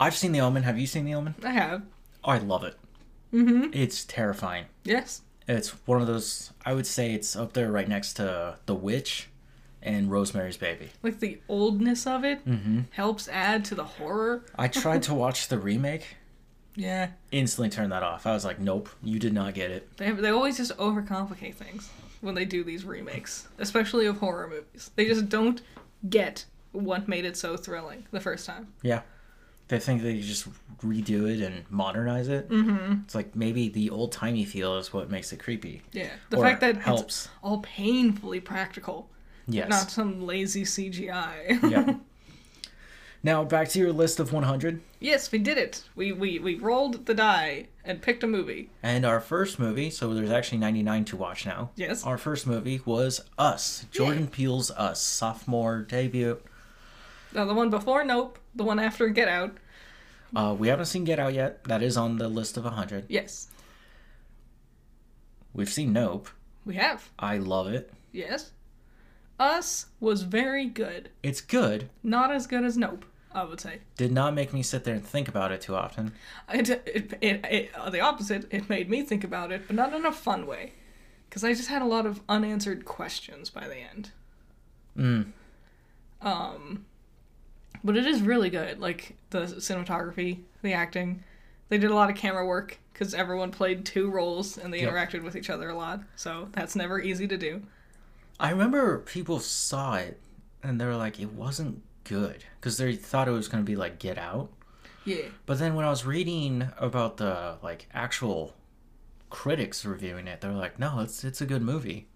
[0.00, 1.82] i've seen the omen have you seen the omen I have.
[2.24, 2.76] oh, i love it
[3.32, 3.68] mm-hmm.
[3.72, 5.22] it's terrifying Yes.
[5.46, 9.28] it's one of those i would say it's up there right next to the witch
[9.84, 12.40] and rosemary's baby Like the oldness of it
[12.90, 14.44] helps add to the horror.
[14.56, 16.16] i tried to watch the remake
[16.74, 17.10] Yeah.
[17.30, 20.30] instantly turned that off i was like nope you did not get it They they
[20.30, 24.90] always just overcomplicate things when they do these remakes, especially of horror movies.
[24.96, 25.60] They just don't
[26.08, 28.68] get what made it so thrilling the first time.
[28.82, 29.02] Yeah.
[29.68, 32.48] They think they just redo it and modernize it.
[32.48, 33.02] Mm-hmm.
[33.04, 35.82] It's like maybe the old timey feel is what makes it creepy.
[35.92, 37.26] Yeah, the Or fact that helps.
[37.26, 39.10] it's all painfully practical,
[39.46, 39.68] Yes.
[39.68, 41.70] not some lazy CGI.
[41.70, 41.94] yeah.
[43.22, 44.82] Now back to your list of 100.
[45.00, 45.82] yes, we did it.
[45.96, 48.68] We, we we rolled the die and picked a movie.
[48.82, 51.70] And our first movie, so there's actually 99 to watch now.
[51.74, 52.04] Yes.
[52.04, 53.86] Our first movie was Us.
[53.90, 56.38] Jordan Peele's Us, sophomore debut.
[57.32, 59.56] Now the one before Nope, the one after Get Out.
[60.36, 61.64] Uh, we haven't seen Get Out yet.
[61.64, 63.06] That is on the list of 100.
[63.08, 63.48] Yes,
[65.54, 66.28] We've seen Nope.
[66.66, 67.08] we have.
[67.18, 67.90] I love it.
[68.12, 68.50] Yes,
[69.38, 71.10] Us was very good.
[71.22, 71.88] It's good.
[72.02, 73.80] Not as good as Nope, I would say.
[73.96, 76.12] Did not make me sit there and think about it too often.
[76.52, 80.06] It, it, it, it, the opposite, it made me think about it, but not in
[80.06, 80.72] a fun way.
[81.28, 84.12] Because I just had a lot of unanswered questions by the end.
[84.96, 85.32] Mm.
[86.22, 86.84] Um,
[87.82, 88.78] but it is really good.
[88.80, 91.24] Like the cinematography, the acting.
[91.70, 94.92] They did a lot of camera work because everyone played two roles and they Yep.
[94.92, 96.02] interacted with each other a lot.
[96.14, 97.62] So that's never easy to do.
[98.38, 100.20] I remember people saw it
[100.62, 103.76] and they were like, it wasn't good because they thought it was going to be
[103.76, 104.50] like Get Out.
[105.04, 105.26] Yeah.
[105.46, 108.54] But then when I was reading about the like actual
[109.30, 112.06] critics reviewing it, they were like, "No, it's it's a good movie."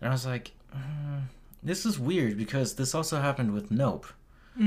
[0.00, 1.22] And I was like, mm,
[1.62, 4.06] "This is weird because this also happened with Nope.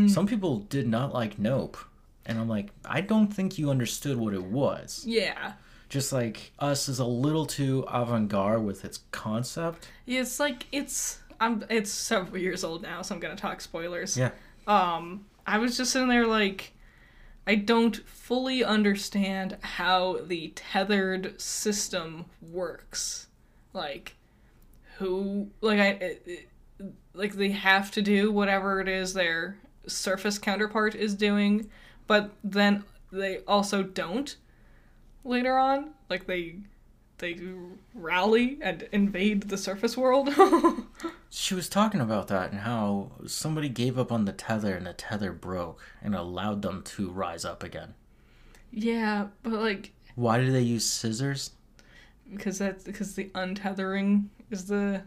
[0.08, 1.78] Some people did not like Nope."
[2.26, 5.04] And I'm like, "I don't think you understood what it was.
[5.06, 5.54] Yeah.
[5.92, 11.20] Just like Us is a little too avant-garde with its concept." Yeah, It's like it's
[11.40, 14.16] I'm it's several years old now, so I'm gonna talk spoilers.
[14.18, 14.32] Yeah.
[14.68, 16.72] Um, I was just sitting there like,
[17.46, 23.28] I don't fully understand how the tethered system works.
[23.74, 24.16] Like,
[24.98, 26.48] who like I it, it-
[27.14, 31.70] like they have to do whatever it is their surface counterpart is doing,
[32.08, 34.38] but then they also don't
[35.24, 35.92] later on.
[36.10, 36.56] Like they
[37.18, 37.40] they
[37.94, 40.30] rally and invade the surface world.
[41.34, 44.92] She was talking about that and how somebody gave up on the tether and the
[44.92, 47.94] tether broke and allowed them to rise up again.
[48.70, 51.52] yeah, but like Why did they use scissors?
[52.34, 55.04] because that's because the untethering is the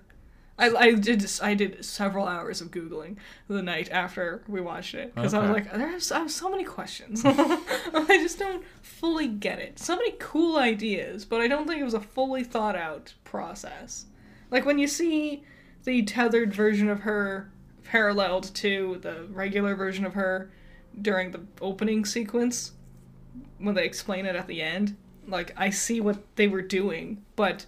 [0.59, 3.17] I, I did I did several hours of googling
[3.49, 5.69] the night after we watched it because I was Okay.
[5.69, 7.23] like there's I have so many questions.
[7.27, 9.79] I just don't fully get it.
[9.81, 14.07] So many cool ideas but I don't think it was a fully thought out process.
[14.51, 15.43] Like when you see
[15.85, 17.51] the tethered version of her
[17.83, 20.51] paralleled to the regular version of her
[21.03, 22.73] during the opening sequence
[23.59, 24.97] when they explain it at the end
[25.29, 27.67] like i see what they were doing but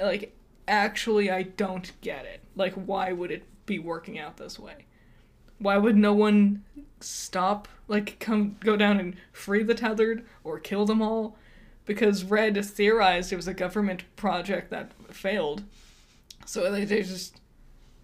[0.00, 0.34] like
[0.70, 2.40] actually i don't get it.
[2.56, 4.86] Like why would it be working out this way?
[5.58, 6.64] Why would no one
[7.00, 11.36] stop like come go down and free the tethered or kill them all?
[11.84, 15.64] Because red theorized it was a government project that failed.
[16.46, 17.40] So they, they're just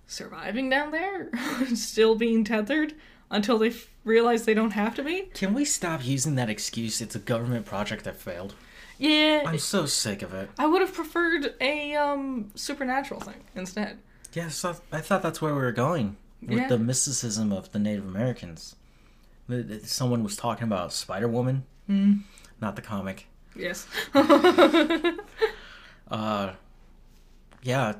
[0.06, 1.30] surviving down there?
[1.74, 2.94] Still being tethered
[3.30, 5.22] until they f- realize they don't have to be?
[5.34, 7.00] Can we stop using that excuse?
[7.00, 8.54] It's a government project that failed.
[8.98, 10.48] Yeah I'm so sick of it.
[10.58, 13.98] I would have preferred a um supernatural thing instead.
[14.32, 16.68] Yes, I I thought that's where we were going with Yeah.
[16.68, 18.76] the mysticism of the Native Americans.
[19.84, 22.22] Someone was talking about Spider Woman, Mm.
[22.60, 23.26] not the comic.
[23.54, 23.86] Yes.
[26.08, 26.52] Uh,
[27.62, 27.94] yeah,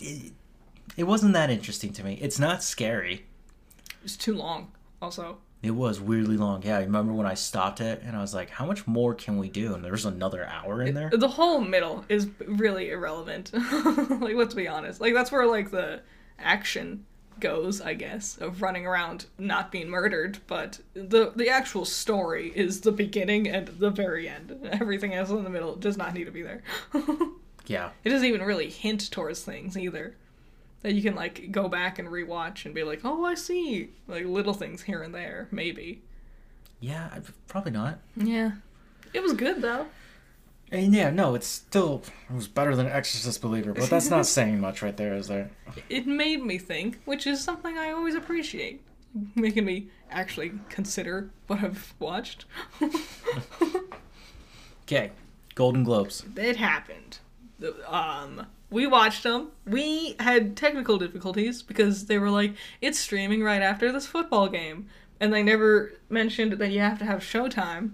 [0.00, 0.32] it,
[0.96, 2.18] it wasn't that interesting to me.
[2.20, 3.26] It's not scary.
[4.02, 4.72] it's too long.
[5.00, 6.62] Also, It was weirdly long.
[6.62, 9.38] Yeah, I remember when I stopped it and I was like, how much more can
[9.38, 9.74] we do?
[9.74, 11.10] And there's another hour in there.
[11.10, 13.52] the whole middle is really irrelevant.
[13.52, 15.00] like, let's be honest.
[15.00, 16.02] Like, that's where like the
[16.38, 17.04] action
[17.40, 20.38] goes, I guess, of running around not being murdered.
[20.46, 24.68] But the the actual story is the beginning and the very end.
[24.72, 26.62] Everything else in the middle does not need to be there.
[27.68, 27.90] Yeah.
[28.04, 30.14] It doesn't even really hint towards things either.
[30.86, 34.24] That you can like go back and rewatch and be like, oh, I see, like
[34.24, 36.00] little things here and there, maybe.
[36.78, 37.10] Yeah,
[37.48, 37.98] probably not.
[38.14, 38.52] Yeah,
[39.12, 39.86] it was good though.
[40.70, 44.60] And yeah, no, it's still it was better than Exorcist Believer, but that's not saying
[44.60, 45.50] much right there, is there?
[45.88, 48.80] It made me think, which is something I always appreciate,
[49.34, 52.44] making me actually consider what I've watched.
[54.82, 55.10] Okay,
[55.56, 56.24] Golden Globes.
[56.36, 57.18] it happened.
[57.58, 59.48] The- Um, we watched them.
[59.66, 64.88] We had technical difficulties because they were like, it's streaming right after this football game.
[65.20, 67.92] And they never mentioned that you have to have showtime.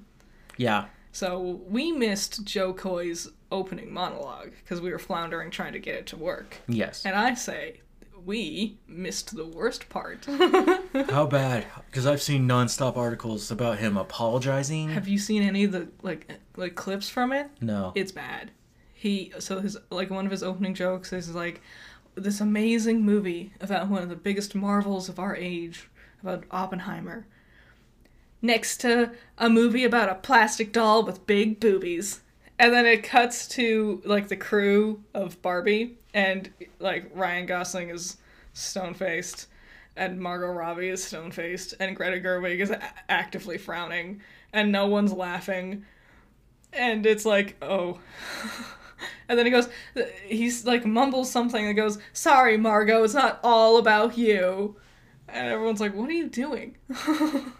[0.56, 5.94] Yeah, So we missed Jo Koy's opening monologue because we were floundering trying to get
[5.94, 6.56] it to work.
[6.68, 7.04] yes.
[7.06, 7.80] And I say,
[8.24, 10.24] we missed the worst part.
[11.10, 11.66] How bad?
[11.90, 14.90] Because I've seen nonstop articles about him apologizing.
[14.90, 17.50] Have you seen any of the like like clips from it?
[17.60, 17.92] no.
[17.94, 18.50] It's bad.
[19.02, 21.60] He so his like one of his opening jokes is like
[22.14, 25.90] this amazing movie about one of the biggest marvels of our age
[26.22, 27.26] about Oppenheimer.
[28.40, 32.20] Next to a movie about a plastic doll with big boobies.
[32.60, 38.18] And then it cuts to like the crew of Barbie and like Ryan Gosling is
[38.52, 39.48] stone faced
[39.96, 44.22] and Margot Robbie is stone faced and Greta Gerwig is a- actively frowning
[44.52, 45.86] and no one's laughing
[46.72, 47.98] and it's like oh
[49.28, 49.68] and then he goes
[50.26, 54.76] he's like mumbles something that goes sorry margot it's not all about you.
[55.28, 56.76] And everyone's like what are you doing?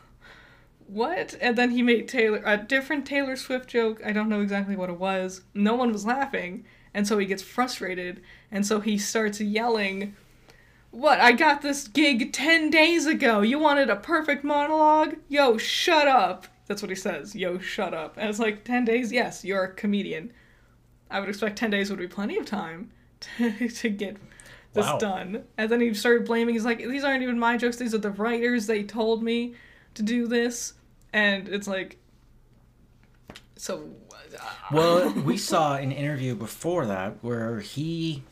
[0.92, 1.38] What?
[1.40, 4.02] And then he made taylor a different taylor swift joke.
[4.04, 5.40] I don't know exactly what it was.
[5.54, 6.66] No one was laughing.
[6.92, 8.20] And so he gets frustrated.
[8.50, 10.14] And so he starts yelling
[10.90, 11.18] what?
[11.20, 13.40] I got this gig 10 days ago.
[13.40, 15.16] You wanted a perfect monologue?
[15.30, 16.46] Yo shut up.
[16.66, 17.34] That's what he says.
[17.34, 18.18] Yo shut up.
[18.18, 19.10] And it's like 10 days?
[19.10, 20.30] Yes you're a comedian
[21.12, 22.90] I would expect 10 days would be plenty of time
[23.38, 24.16] to, to get
[24.72, 24.98] this Wow.
[24.98, 25.44] done.
[25.58, 28.10] And then he started blaming, he's like, these aren't even my jokes, these are the
[28.10, 29.54] writers, they told me
[29.94, 30.74] to do this.
[31.12, 31.98] And it's like,
[33.56, 33.90] so.
[34.10, 38.22] uh, Well, we saw an interview before that where he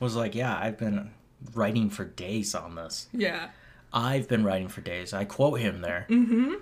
[0.00, 1.10] was like, "Yeah, I've been
[1.54, 3.08] writing for days on this.
[3.12, 3.48] Yeah.
[3.92, 6.06] I've been writing for days." I quote him there.
[6.08, 6.54] Mm-hmm.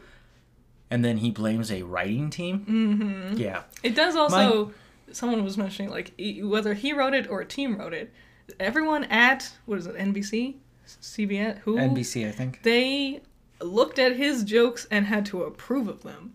[0.90, 2.60] And then he blames a writing team.
[2.60, 3.36] Mm-hmm.
[3.36, 3.62] Yeah.
[3.82, 4.72] It does also,
[5.12, 8.12] someone was mentioning, like, whether he wrote it or a team wrote it,
[8.60, 10.56] everyone at, what is it, NBC?
[10.86, 11.58] CBS?
[11.58, 11.76] Who?
[11.76, 12.62] NBC, I think.
[12.62, 13.20] they
[13.60, 16.34] looked at his jokes and had to approve of them.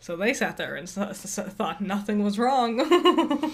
[0.00, 2.80] So they sat there and thought nothing was wrong.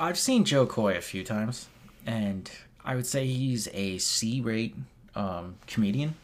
[0.00, 1.68] I've seen Jo Koy a few times,
[2.06, 2.50] and
[2.84, 4.74] I would say he's a C-rate
[5.14, 6.14] um, comedian.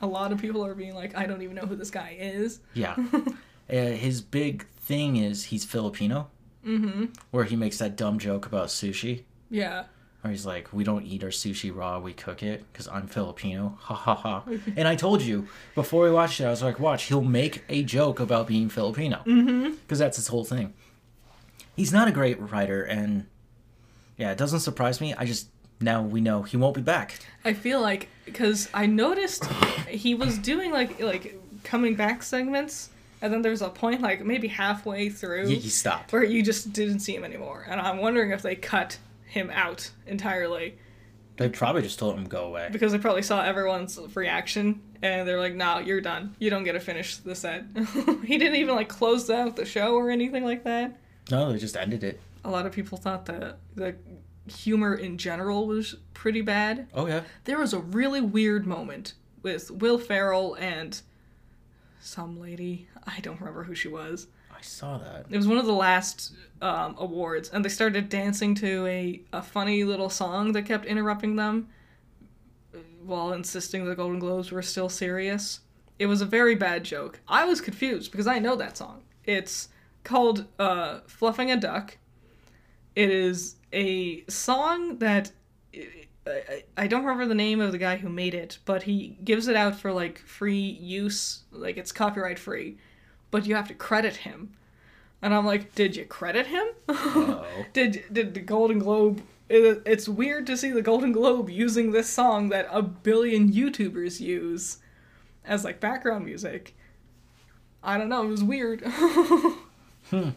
[0.00, 2.60] a lot of people are being like, I don't even know who this guy is.
[2.74, 2.96] Yeah.
[3.12, 6.28] uh, his big thing is he's Filipino.
[6.66, 7.06] Mm-hmm.
[7.30, 9.22] Where he makes that dumb joke about sushi.
[9.50, 9.84] Yeah.
[10.20, 13.78] Where he's like, we don't eat our sushi raw, we cook it because I'm Filipino.
[13.82, 14.44] Ha ha ha.
[14.76, 17.82] and I told you before we watched it, I was like, watch, he'll make a
[17.82, 19.22] joke about being Filipino.
[19.24, 19.94] Because mm-hmm.
[19.96, 20.74] that's his whole thing.
[21.76, 23.26] He's not a great writer, and
[24.16, 25.12] yeah, it doesn't surprise me.
[25.12, 25.48] I just,
[25.78, 27.18] now we know he won't be back.
[27.44, 29.44] I feel like because I noticed
[29.88, 32.90] he was doing like like coming back segments,
[33.22, 36.12] and then there's a point like maybe halfway through He, stopped.
[36.12, 39.90] where you just didn't see him anymore, and I'm wondering if they cut him out
[40.06, 40.78] entirely
[41.36, 42.68] They probably just told him to go away.
[42.72, 46.34] because they probably saw everyone's reaction and they're like, "No, you're done.
[46.38, 47.64] You don't get to finish the set."
[48.24, 50.98] he didn't even like close out the show or anything like that.
[51.30, 52.20] No, they just ended it.
[52.44, 53.96] A lot of people thought that the
[54.48, 56.86] humor in general was pretty bad.
[56.94, 57.22] Oh, yeah.
[57.44, 61.00] There was a really weird moment with Will Ferrell and
[62.06, 62.88] some lady.
[63.06, 64.28] I don't remember who she was.
[64.56, 65.26] I saw that.
[65.28, 66.32] It was one of the last
[66.62, 71.36] um, awards, and they started dancing to a, a funny little song that kept interrupting
[71.36, 71.68] them
[72.74, 75.60] uh, while insisting the Golden Globes were still serious.
[75.98, 77.20] It was a very bad joke.
[77.28, 79.02] I was confused because I know that song.
[79.24, 79.68] It's
[80.04, 81.98] called uh, Fluffing a Duck.
[82.94, 85.32] It is a song that
[86.26, 89.48] I, I don't remember the name of the guy who made it, but he gives
[89.48, 92.78] it out for like free use, like it's copyright free,
[93.30, 94.54] but you have to credit him.
[95.22, 96.66] And I'm like, did you credit him?
[96.88, 97.46] Oh.
[97.72, 99.22] did did the Golden Globe?
[99.48, 104.20] It, it's weird to see the Golden Globe using this song that a billion YouTubers
[104.20, 104.78] use
[105.44, 106.74] as like background music.
[107.82, 108.24] I don't know.
[108.24, 108.82] It was weird.
[110.10, 110.30] Hmm.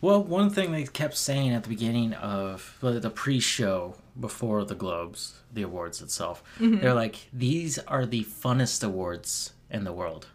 [0.00, 4.74] Well, one thing they kept saying at the beginning of the the pre-show before the
[4.76, 6.78] Globes, the awards itself, mm-hmm.
[6.78, 10.28] they're like, "These are the funnest awards in the world,"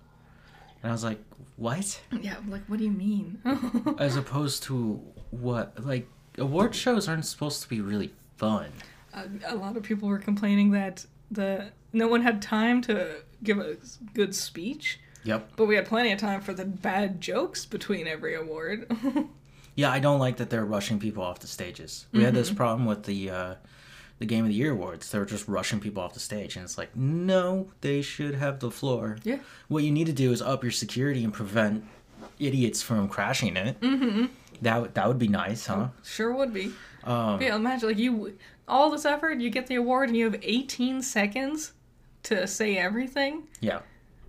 [0.82, 1.20] and I was like,
[1.56, 2.36] "What?" yeah.
[2.48, 3.40] Like, what do you mean?
[4.00, 5.02] As opposed to
[5.32, 5.86] what?
[5.86, 6.08] Like,
[6.38, 8.70] award shows aren't supposed to be really fun.
[9.14, 13.60] a, a lot of people were complaining that the no one had time to give
[13.60, 13.78] a
[14.14, 15.52] good speech, Yep.
[15.56, 18.92] but we had plenty of time for the bad jokes between every award.
[19.76, 22.06] Yeah, I don't like that they're rushing people off the stages.
[22.12, 23.56] We had this problem with the uh,
[24.20, 25.10] the Game of the Year awards.
[25.10, 28.70] They're just rushing people off the stage, and it's like, no, they should have the
[28.72, 29.18] floor.
[29.24, 29.40] yeah.
[29.68, 31.84] What you need to do is up your security and prevent
[32.40, 33.80] idiots from crashing it.
[33.82, 34.26] Mm-hmm.
[34.62, 35.88] That that would be nice, huh?
[36.04, 36.72] Sure would be.
[37.04, 40.40] Um, yeah, imagine like you all this effort, you get the award and you have
[40.42, 41.74] 18 seconds
[42.24, 43.48] to say everything.
[43.60, 43.80] yeah.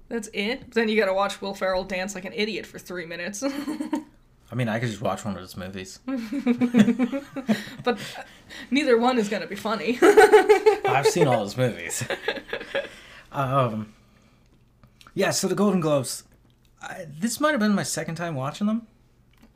[0.08, 0.72] That's it.
[0.72, 3.42] Then you got to watch Will Ferrell dance like an idiot for 3 minutes.
[4.54, 5.98] I mean, I could just watch one of his movies.
[7.82, 8.22] But uh,
[8.70, 9.98] neither one is gonna be funny.
[10.02, 12.04] I've seen all his movies.
[13.32, 13.92] Um,
[15.12, 16.22] yeah, so the Golden Globes.
[16.80, 18.86] I, this might have been my second time watching them.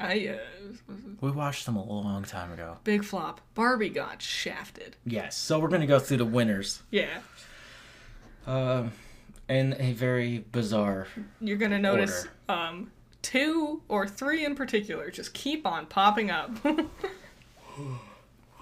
[0.00, 2.78] I uh, We watched them a long time ago.
[2.82, 3.40] big flop.
[3.54, 4.96] Barbie got shafted.
[5.06, 6.82] Yes, so we're gonna go through the winners.
[6.90, 7.20] Yeah,
[8.48, 8.90] Um,
[9.48, 11.06] in a very bizarre.
[11.40, 12.90] you're gonna notice um
[13.22, 16.50] two or three in particular just keep on popping up.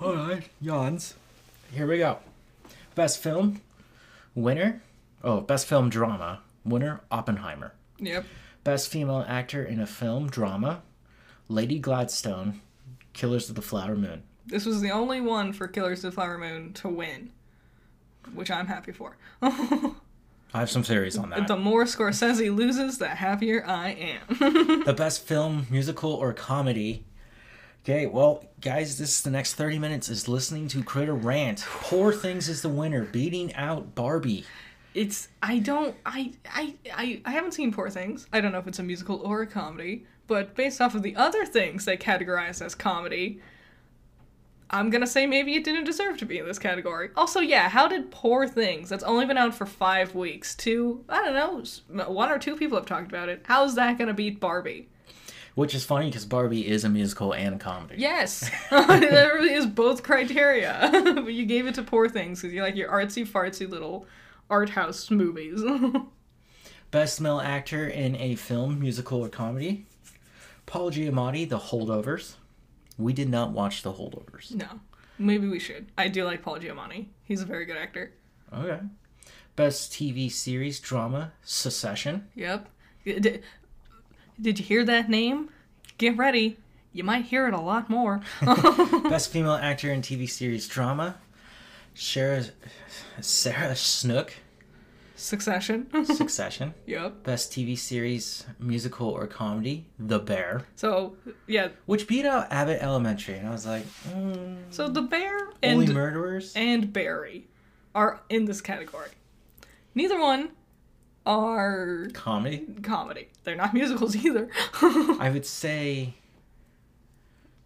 [0.00, 1.14] All right, yawns.
[1.72, 2.18] Here we go.
[2.94, 3.60] Best film
[4.34, 4.82] winner.
[5.24, 7.72] Oh, best film drama winner Oppenheimer.
[7.98, 8.24] yep.
[8.64, 10.82] Best female actor in a film drama
[11.48, 12.60] Lily Gladstone,
[13.12, 14.24] Killers of the Flower Moon.
[14.46, 17.30] This was the only one for Killers of the Flower Moon to win,
[18.34, 19.16] which I'm happy for.
[20.56, 21.48] I have some theories on that.
[21.48, 24.82] the more Scorsese loses, the happier I am.
[24.86, 27.04] the best film, musical, or comedy.
[27.84, 31.60] Okay, well, guys, this is the next 30 minutes is listening to Critter rant.
[31.60, 34.44] Poor Things is the winner, beating out Barbie.
[34.94, 38.26] it's I don't I, I I I haven't seen Poor Things.
[38.32, 41.14] I don't know if it's a musical or a comedy, but based off of the
[41.16, 43.40] other things they categorize as comedy,
[44.70, 47.10] I'm gonna say maybe it didn't deserve to be in this category.
[47.16, 51.24] Also, yeah, how did Poor Things, that's only been out for five weeks, two I
[51.24, 51.34] don't
[51.88, 53.42] know, one or two people have talked about it.
[53.44, 54.88] How's that gonna beat Barbie?
[55.54, 57.94] Which is funny because Barbie is a musical and a comedy.
[57.98, 60.90] Yes, that really is both criteria.
[60.92, 64.06] but you gave it to Poor Things because you like your artsy fartsy little
[64.50, 65.62] art house movies.
[66.90, 69.86] Best male actor in a film, musical, or comedy.
[70.66, 72.34] Paul Giamatti, The Holdovers.
[72.98, 74.54] We did not watch The Holdovers.
[74.54, 74.80] no,
[75.18, 75.86] maybe we should.
[75.98, 77.06] I do like Paul Giamatti.
[77.24, 78.12] He's a very good actor.
[78.52, 78.80] Okay.
[79.54, 82.28] Best TV series, drama, Succession.
[82.34, 82.68] Yep.
[83.04, 83.42] Did,
[84.40, 85.50] did you hear that name?
[85.98, 86.58] Get ready.
[86.92, 88.20] You might hear it a lot more.
[88.42, 91.16] Best female actor in TV series, drama.
[91.94, 92.44] Sarah,
[93.20, 94.34] Sarah Snook,
[95.16, 95.86] Succession.
[96.04, 96.74] Succession.
[96.86, 97.22] yep.
[97.24, 100.66] Best TV series, musical, or comedy, The Bear.
[100.76, 101.68] So yeah.
[101.86, 103.36] Which beat out Abbott Elementary.
[103.38, 106.52] And I was like, mm, So the bear and Only Murderers?
[106.54, 107.46] and Barry
[107.94, 109.08] are in this category.
[109.94, 110.50] Neither one
[111.24, 112.66] are Comedy?
[112.82, 113.28] comedy.
[113.44, 114.48] They're not musicals either.
[115.18, 116.14] I would say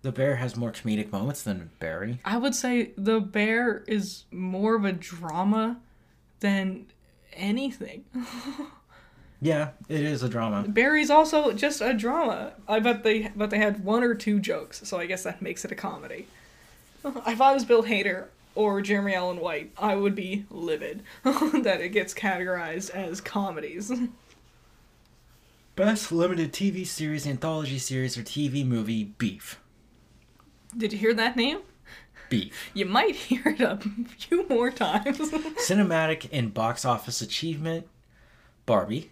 [0.03, 2.21] The Bear has more comedic moments than Barry.
[2.25, 5.81] I would say the bear is more of a drama
[6.39, 6.87] than
[7.33, 8.05] anything.
[9.43, 10.67] Yeah, it is a drama.
[10.69, 12.53] Barry's also just a drama.
[12.69, 15.65] I bet they but they had one or two jokes, so I guess that makes
[15.65, 16.27] it a comedy.
[17.27, 21.89] If I was Bill Hader or Jeremy Allen White, I would be livid that it
[21.91, 23.91] gets categorized as comedies.
[25.77, 29.59] Best limited TV series, anthology series, or TV movie, Beef.
[30.77, 31.61] Did you hear that name?
[32.75, 33.79] You might hear it a
[34.19, 35.19] few more times.
[35.69, 37.89] Cinematic and box office achievement,
[38.67, 39.11] Barbie.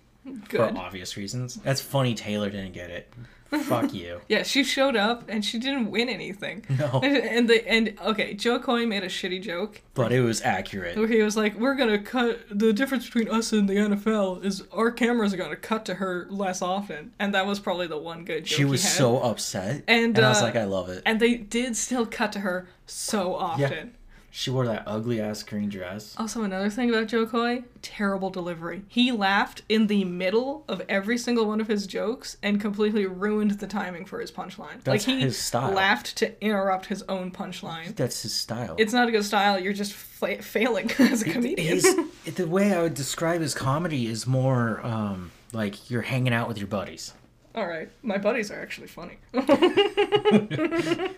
[0.48, 0.74] Good.
[0.74, 1.56] For obvious reasons.
[1.56, 3.12] That's funny Taylor didn't get it.
[3.50, 4.20] Fuck you.
[4.28, 6.64] Yeah, she showed up and she didn't win anything.
[6.78, 7.00] No.
[7.02, 10.96] And the and okay, Jo Koy made a shitty joke But it was accurate.
[10.96, 14.64] where he was like, "We're gonna cut the difference between us and the NFL is
[14.72, 18.24] our cameras are gonna cut to her less often," and that was probably the one
[18.24, 18.96] good joke She was he had.
[18.98, 19.82] so upset.
[19.88, 21.02] And, And, I was uh, like, I love it.
[21.06, 23.94] and they did still cut to her so often.
[24.30, 26.14] She wore that ugly ass green dress.
[26.18, 28.82] Also, another thing about Jo Koy, terrible delivery.
[28.86, 33.52] He laughed in the middle of every single one of his jokes and completely ruined
[33.52, 34.86] the timing for his punchline.
[34.86, 35.72] like he his style.
[35.72, 37.96] laughed to interrupt his own punchline.
[37.96, 38.76] That's his style.
[38.78, 39.58] It's not a good style.
[39.58, 41.66] You're just fa- failing as a comedian.
[41.74, 41.96] His,
[42.34, 46.58] the way I would describe his comedy is more um, like you're hanging out with
[46.58, 47.14] your buddies.
[47.54, 49.16] All right, my buddies are actually funny.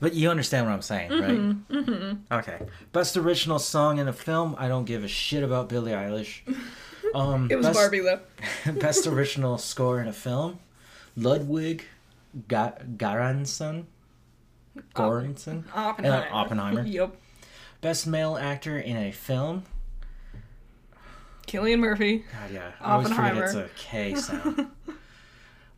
[0.00, 1.30] But you understand what I'm saying, right?
[1.30, 2.32] Mm-hmm.
[2.32, 2.58] Okay.
[2.92, 4.54] Best original song in a film.
[4.58, 6.40] I don't give a shit about Billie Eilish.
[7.14, 8.20] Um, it was best, Barbie though.
[8.74, 10.58] best original score in a film.
[11.16, 11.84] Ludwig
[12.48, 13.84] Ga- Göransson.
[14.94, 15.64] Göransson.
[15.74, 16.26] Oppenheimer.
[16.26, 16.82] Uh, Oppenheimer.
[16.86, 17.16] yep.
[17.80, 19.62] Best male actor in a film.
[21.46, 22.18] Cillian Murphy.
[22.30, 22.72] God, yeah.
[22.80, 24.66] I always forget it's a K sound.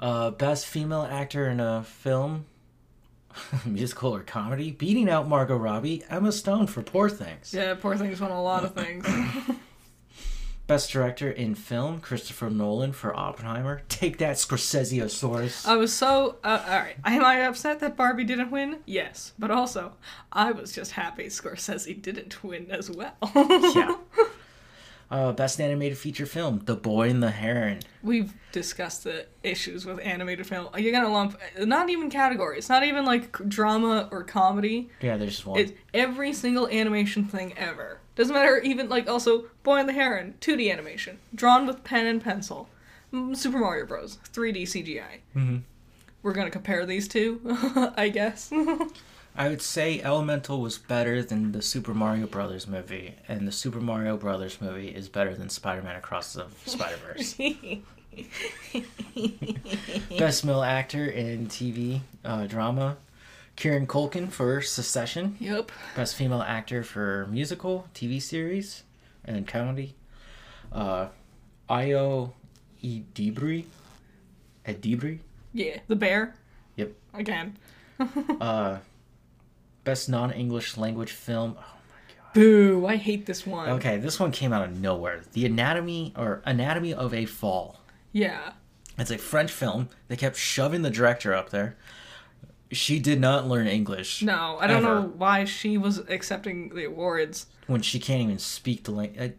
[0.01, 2.47] uh, best female actor in a film,
[3.67, 7.53] musical or comedy, beating out Margot Robbie, Emma Stone for Poor Things.
[7.55, 9.07] Yeah, poor thing's won a lot of things.
[10.67, 13.83] Best director in film, Christopher Nolan for Oppenheimer.
[13.89, 15.67] Take that, Scorsese-osaurus.
[15.67, 16.95] I was so uh, all right.
[17.05, 18.79] Am I upset that Barbie didn't win?
[18.87, 19.95] Yes, but also
[20.31, 23.17] I was just happy Scorsese didn't win as well.
[23.35, 23.97] yeah.
[25.11, 27.81] Uh, best animated feature film: The Boy and the Heron.
[28.03, 30.69] We've discussed the issues with animated film.
[30.79, 34.89] You're gonna lump not even categories, not even like drama or comedy.
[35.01, 35.59] Yeah, there's just one.
[35.59, 37.99] It's every single animation thing ever.
[38.15, 42.23] Doesn't matter even like also Boy and the Heron, 2D animation, drawn with pen and
[42.23, 42.69] pencil.
[43.33, 45.21] Super Mario Bros, 3D CGI.
[45.33, 45.57] hmm
[46.23, 47.41] We're gonna compare these two,
[47.97, 48.53] I guess.
[49.37, 53.81] I would say Elemental was better than the Super Mario Brothers movie, and the Super
[53.81, 57.37] Mario Brothers movie is better than Spider-Man Across the Spider-Verse.
[60.19, 62.97] Best male actor in TV uh, drama:
[63.57, 65.37] Kieran Culkin for Succession.
[65.41, 65.71] yep.
[65.95, 68.83] Best female actor for musical, TV series,
[69.25, 69.95] and comedy.
[70.73, 71.09] Uh,
[71.69, 72.33] Ayo
[72.83, 73.65] Edebiri.
[74.67, 75.21] Edebiri.
[75.53, 76.35] Yeah, the bear.
[76.77, 76.93] Yep.
[77.15, 77.57] Again.
[78.41, 78.79] Uh,
[79.85, 81.57] best non-English language film.
[81.59, 82.33] Oh my god.
[82.35, 82.87] Boo!
[82.87, 83.69] I hate this one.
[83.71, 85.23] Okay, this one came out of nowhere.
[85.33, 87.81] The Anatomy or Anatomy of a Fall.
[88.13, 88.53] Yeah.
[88.99, 89.89] It's a French film.
[90.09, 91.77] They kept shoving the director up there.
[92.73, 94.23] She did not learn English.
[94.23, 94.95] No, I don't Ever.
[95.01, 97.47] know why she was accepting the awards.
[97.67, 99.35] when she can't even speak the language.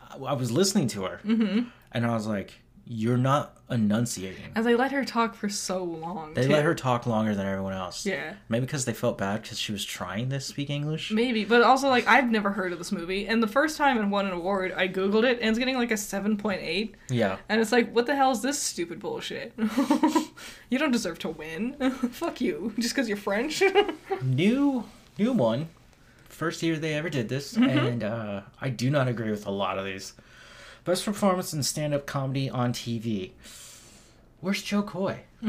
[0.00, 1.68] I, I was listening to her, Mm-hmm.
[1.92, 6.34] and I was like, "You're not enunciating." And they let her talk for so long.
[6.34, 6.52] They too.
[6.52, 8.04] let her talk longer than everyone else.
[8.04, 8.34] Yeah.
[8.48, 11.10] Maybe because they felt bad because she was trying to speak English.
[11.10, 14.06] Maybe, but also like I've never heard of this movie, and the first time it
[14.06, 17.36] won an award, I googled it, and it's getting like a seven point eight, Yeah.
[17.48, 19.52] and it's like, what the hell is this stupid bullshit?
[20.70, 21.74] you don't deserve to win.
[22.10, 23.62] Fuck you, just because you're French.
[24.22, 24.84] New,
[25.18, 25.68] new one.
[26.28, 29.78] First year they ever did this, and uh, I do not agree with a lot
[29.78, 30.14] of these.
[30.84, 33.30] Best performance in stand-up comedy on TV.
[34.40, 35.20] Where's Jo Koy?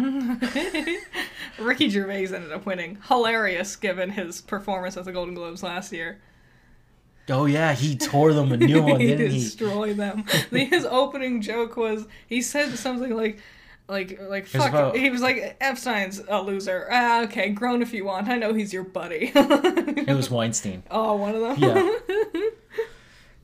[1.59, 2.99] Ricky Gervais ended up winning.
[3.07, 6.19] Hilarious given his performance at the Golden Globes last year.
[7.29, 9.39] Oh yeah, he tore them a new one, he didn't he?
[9.39, 10.25] destroyed them.
[10.51, 13.39] His opening joke was he said something like,
[13.87, 14.69] like, like fuck.
[14.69, 16.87] about- He was like Epstein's a loser.
[16.91, 18.27] Ah, okay, grown if you want.
[18.27, 19.31] I know he's your buddy.
[19.33, 20.83] It was Weinstein.
[20.91, 21.57] oh, one of them.
[21.59, 22.49] Yeah.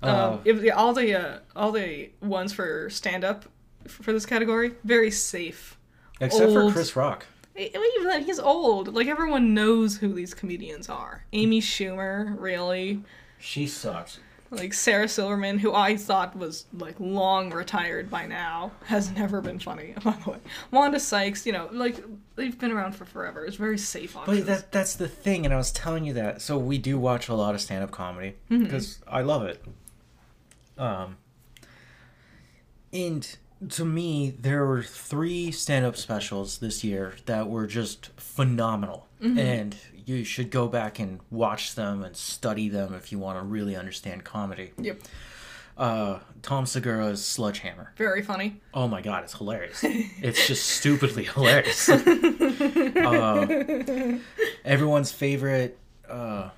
[0.02, 3.45] Uh, um, if the, all the uh, all the ones for stand up
[3.88, 5.78] for this category very safe.
[6.22, 7.26] except for Chris Rock.
[7.58, 8.93] Even then, he's old.
[8.93, 11.26] Like everyone knows who these comedians are.
[11.34, 13.02] Amy Schumer, really.
[13.38, 14.20] She sucks.
[14.52, 19.60] Like Sarah Silverman, who I thought was like long retired by now, has never been
[19.60, 19.93] funny.
[20.04, 20.38] By the way,
[20.72, 22.04] Wanda Sykes, you know, like
[22.36, 23.45] they've been around for forever.
[23.45, 24.39] It's very safe options.
[24.39, 26.41] But that that's the thing, and I was telling you that.
[26.41, 28.64] So we do watch a lot of stand up comedy Mm-hmm.
[28.64, 29.64] because I love it.
[30.80, 31.18] Um,
[32.92, 33.38] and
[33.70, 39.38] to me, there were three stand up specials this year that were just phenomenal, Mm-hmm.
[39.38, 39.76] and
[40.06, 43.76] you should go back and watch them and study them if you want to really
[43.76, 44.72] understand comedy.
[44.78, 45.02] Yep,
[45.78, 47.92] Uh, Tom Segura's Sledgehammer.
[47.98, 48.62] very funny.
[48.74, 49.82] Oh my god, it's hilarious.
[49.84, 51.90] it's just stupidly hilarious.
[51.90, 53.46] uh,
[54.66, 55.78] everyone's favorite
[56.10, 56.50] uh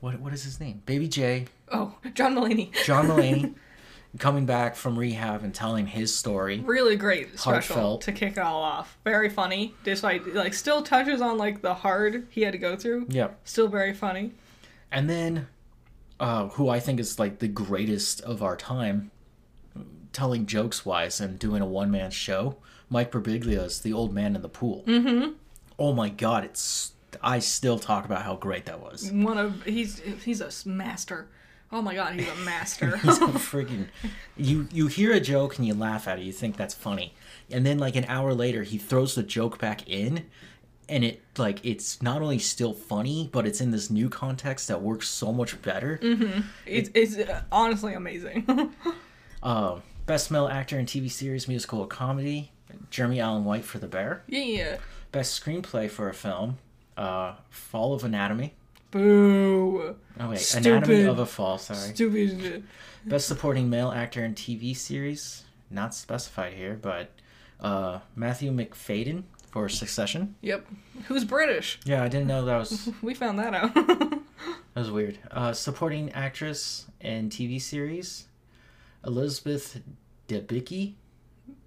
[0.00, 0.82] what what is his name?
[0.86, 3.54] Baby J, Oh, John Mulaney, John Mulaney
[4.18, 6.60] coming back from rehab and telling his story.
[6.60, 8.00] really great special Heartfelt.
[8.02, 8.96] to kick it all off.
[9.04, 9.74] Very funny.
[9.84, 13.06] Despite like still touches on like the hard he had to go through.
[13.10, 13.38] Yep.
[13.44, 14.32] Still very funny.
[14.90, 15.46] And then
[16.20, 19.10] uh who I think is like the greatest of our time
[20.12, 22.56] telling jokes wise and doing a one man show.
[22.90, 24.82] Mike Birbiglia's The Old Man in the Pool.
[24.86, 25.32] Mm-hmm.
[25.78, 26.92] Oh my god, it's
[27.22, 29.12] I still talk about how great that was.
[29.12, 31.28] One of he's he's a master.
[31.70, 32.96] Oh my god, he's a master.
[33.02, 33.88] He's a freaking.
[34.36, 36.22] You you hear a joke and you laugh at it.
[36.22, 37.14] You think that's funny,
[37.50, 40.24] and then like an hour later, he throws the joke back in,
[40.88, 44.80] and it like it's not only still funny, but it's in this new context that
[44.80, 45.98] works so much better.
[46.64, 48.72] it's it's uh, honestly amazing.
[49.42, 52.50] Uh, best male actor in TV series, musical, or comedy.
[52.90, 54.22] Jeremy Allen White for The Bear.
[54.26, 54.78] yeah.
[55.12, 56.58] Best screenplay for a film.
[56.96, 58.54] Uh, Fall of Anatomy.
[58.90, 59.96] Boo.
[60.20, 60.66] Oh wait, Stupid.
[60.66, 61.58] Anatomy of a Fall.
[61.58, 61.94] Sorry.
[61.94, 62.64] Stupid.
[63.04, 67.10] Best supporting male actor in TV series, not specified here, but
[67.60, 70.34] uh, Matthew Macfadyen for Succession.
[70.42, 70.66] Yep.
[71.06, 71.78] Who's British?
[71.84, 73.74] Yeah, I didn't know that was We found that out.
[73.74, 74.20] that
[74.74, 75.18] was weird.
[75.30, 78.26] Uh, supporting actress in TV series,
[79.06, 79.80] Elizabeth
[80.28, 80.94] Debicki.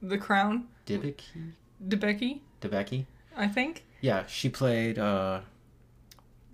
[0.02, 0.68] the Crown.
[0.86, 1.54] Debicki.
[1.88, 3.06] Debicki, Debicki.
[3.36, 3.86] I think.
[4.02, 5.42] Yeah, she played uh,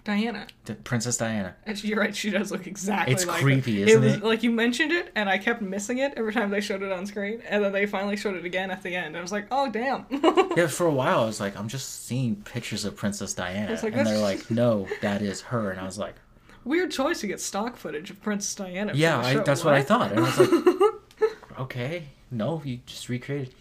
[0.08, 0.48] Diana.
[0.66, 1.54] D- Princess Diana.
[1.66, 3.90] And you're right, she does look exactly It's like creepy, it.
[3.90, 4.24] isn't was it?
[4.24, 7.06] like you mentioned it, and I kept missing it every time they showed it on
[7.06, 9.16] screen, and then they finally showed it again at the end.
[9.18, 10.06] I was like, oh damn.
[10.58, 13.94] Yeah, for a while I was like, I'm just seeing pictures of Princess Diana, like,
[13.96, 16.16] and they're like, no, that is her, and I was like,
[16.64, 18.92] Weird choice to get stock footage of Princess Diana.
[18.96, 20.12] Yeah, I, that's what I thought.
[20.12, 21.30] And I was like,
[21.60, 23.54] okay, no, you just recreated.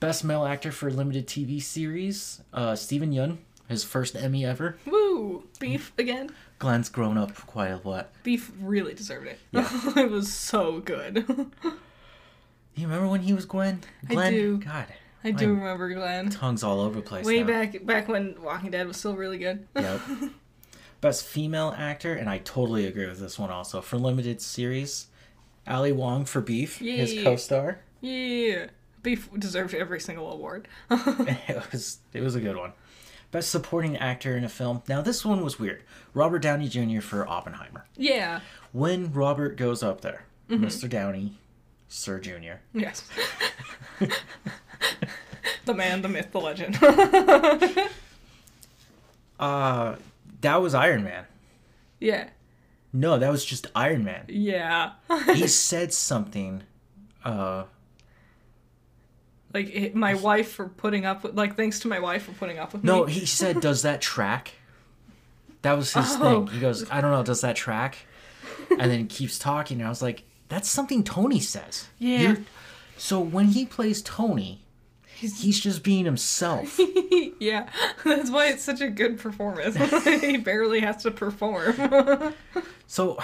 [0.00, 3.38] Best male actor for limited TV series, uh, Steven Yeun,
[3.68, 4.76] his first Emmy ever.
[4.86, 5.44] Woo!
[5.60, 6.30] Beef again.
[6.58, 8.10] Glenn's grown up quite a lot.
[8.22, 9.38] Beef really deserved it.
[9.52, 9.68] Yeah.
[9.96, 11.26] it was so good.
[12.74, 13.82] You remember when he was Gwen?
[14.08, 14.58] I do.
[14.58, 14.86] God,
[15.24, 16.30] I do remember Glenn.
[16.30, 17.26] tongue's all over the place.
[17.26, 17.46] Way now.
[17.46, 19.66] back back when Walking Dead was still really good.
[19.76, 20.00] Yep.
[21.00, 23.80] Best female actor, and I totally agree with this one also.
[23.80, 25.06] For limited series,
[25.64, 27.78] Ali Wong for Beef, his co-star.
[28.00, 28.66] Yeah.
[29.04, 30.66] Beef deserved every single award.
[30.90, 32.72] it was it was a good one.
[33.30, 34.82] Best supporting actor in a film.
[34.88, 35.82] Now this one was weird.
[36.14, 37.00] Robert Downey Jr.
[37.00, 37.84] for Oppenheimer.
[37.96, 38.40] yeah.
[38.72, 40.64] When Robert goes up there, Mm-hmm.
[40.64, 40.88] Mr.
[40.88, 41.36] Downey,
[41.88, 42.60] Sir Jr.
[42.72, 43.06] Yes.
[45.66, 46.78] the man, the myth, the legend.
[49.40, 49.96] Uh
[50.40, 51.24] that was Iron Man.
[52.00, 52.30] yeah.
[52.92, 54.24] No, that was just Iron Man.
[54.28, 54.92] Yeah.
[55.34, 56.62] He said something.
[57.24, 57.64] Uh
[59.54, 62.58] like it- my wife for putting up with like thanks to my wife for putting
[62.58, 63.00] up with no, me.
[63.00, 64.52] No, he said, "Does that track?"
[65.62, 66.46] That was his Oh.
[66.46, 66.54] thing.
[66.54, 67.98] He goes, "I don't know, does that track?"
[68.70, 72.18] And then he keeps talking, and I was like, "That's something Tony says." Yeah.
[72.20, 72.44] You're-
[72.96, 74.60] So when he plays Tony,
[75.14, 76.78] He's- he's just being himself.
[77.40, 77.68] yeah.
[78.04, 79.76] That's why it's such a good performance.
[80.04, 82.34] he barely has to perform.
[82.86, 83.18] So,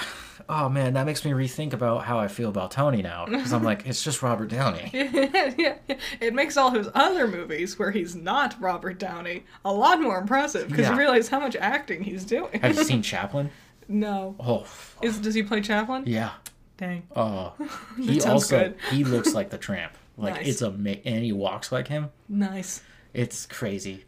[0.49, 3.27] oh man, that makes me rethink about how I feel about Tony now.
[3.27, 4.91] Because I'm like, it's just Robert Downey.
[4.93, 5.11] yeah,
[5.59, 5.75] yeah.
[5.89, 5.97] yeah.
[6.21, 10.69] It makes all his other movies where he's not Robert Downey a lot more impressive
[10.69, 12.61] because you realize how much acting he's doing.
[12.61, 13.51] Have you seen Chaplin?
[13.89, 14.35] no.
[14.41, 14.67] Oh,
[15.03, 16.05] Is does he play Chaplin?
[16.07, 16.31] yeah.
[16.77, 17.05] Dang.
[17.15, 17.53] Oh,
[18.01, 18.77] he also good.
[18.91, 19.93] he looks like the tramp.
[20.17, 20.49] Like Nice.
[20.49, 22.11] it's a ma- and he walks like him.
[22.29, 22.83] Nice.
[23.13, 24.05] It's crazy.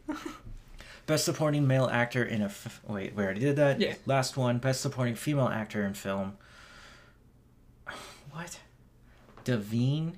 [1.07, 3.79] Best supporting male actor in a f- wait, we already did that.
[3.79, 3.95] Yeah.
[4.05, 4.59] Last one.
[4.59, 6.37] Best supporting female actor in film.
[8.31, 8.59] What?
[9.45, 10.17] Devine,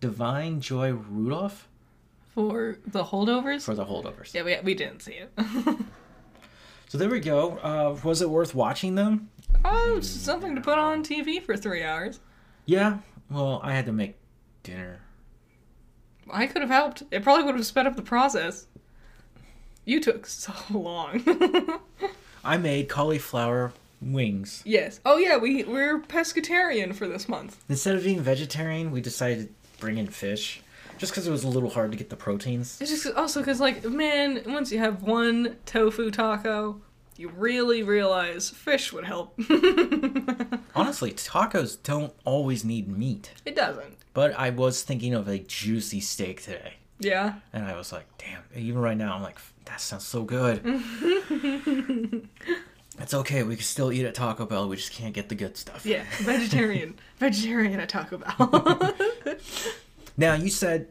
[0.00, 1.66] Divine Joy Randolph
[2.34, 3.62] For the holdovers?
[3.64, 4.32] for the holdovers.
[4.32, 5.30] yeah, we, we didn't see it.
[6.90, 7.58] So there we go.
[7.58, 9.28] Uh, was it worth watching them?
[9.62, 12.18] oh, something to put on TV for three hours.
[12.64, 13.00] Yeah.
[13.30, 14.16] Well, I had to make
[14.62, 15.00] dinner.
[16.30, 17.02] I could have helped.
[17.10, 18.67] It probably would have sped up the process.
[19.88, 21.24] You took so long.
[22.44, 23.72] I made cauliflower
[24.02, 24.62] wings.
[24.66, 25.00] yes.
[25.06, 27.64] Oh yeah, we we're pescatarian for this month.
[27.70, 30.60] Instead of being vegetarian, we decided to bring in fish,
[30.98, 32.78] just because it was a little hard to get the proteins.
[32.82, 36.82] It's just also because like man, once you have one tofu taco,
[37.16, 39.40] you really realize fish would help.
[40.74, 43.32] Honestly, tacos don't always need meat.
[43.46, 43.96] it doesn't.
[44.12, 46.74] But I was thinking of a juicy steak today.
[47.00, 47.34] Yeah.
[47.52, 50.60] And I was like, damn, even right now, I'm like, that sounds so good.
[52.98, 55.56] it's okay, we can still eat at Taco Bell, we just can't get the good
[55.56, 55.86] stuff.
[55.86, 56.04] Yeah.
[56.20, 56.98] Vegetarian.
[57.18, 58.94] vegetarian at Taco Bell.
[60.20, 60.88] Now, you said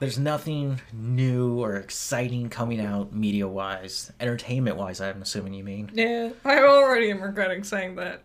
[0.00, 5.90] there's nothing new or exciting coming out media wise, entertainment wise, I'm assuming you mean.
[5.94, 6.28] yeah.
[6.44, 8.20] I already am regretting saying that.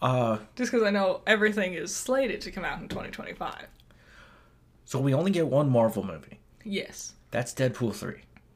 [0.00, 3.66] Uh, Just because I know everything is slated to come out in 2025.
[4.88, 6.38] So we only get one Marvel movie.
[6.64, 7.12] Yes.
[7.30, 8.14] That's Deadpool 3.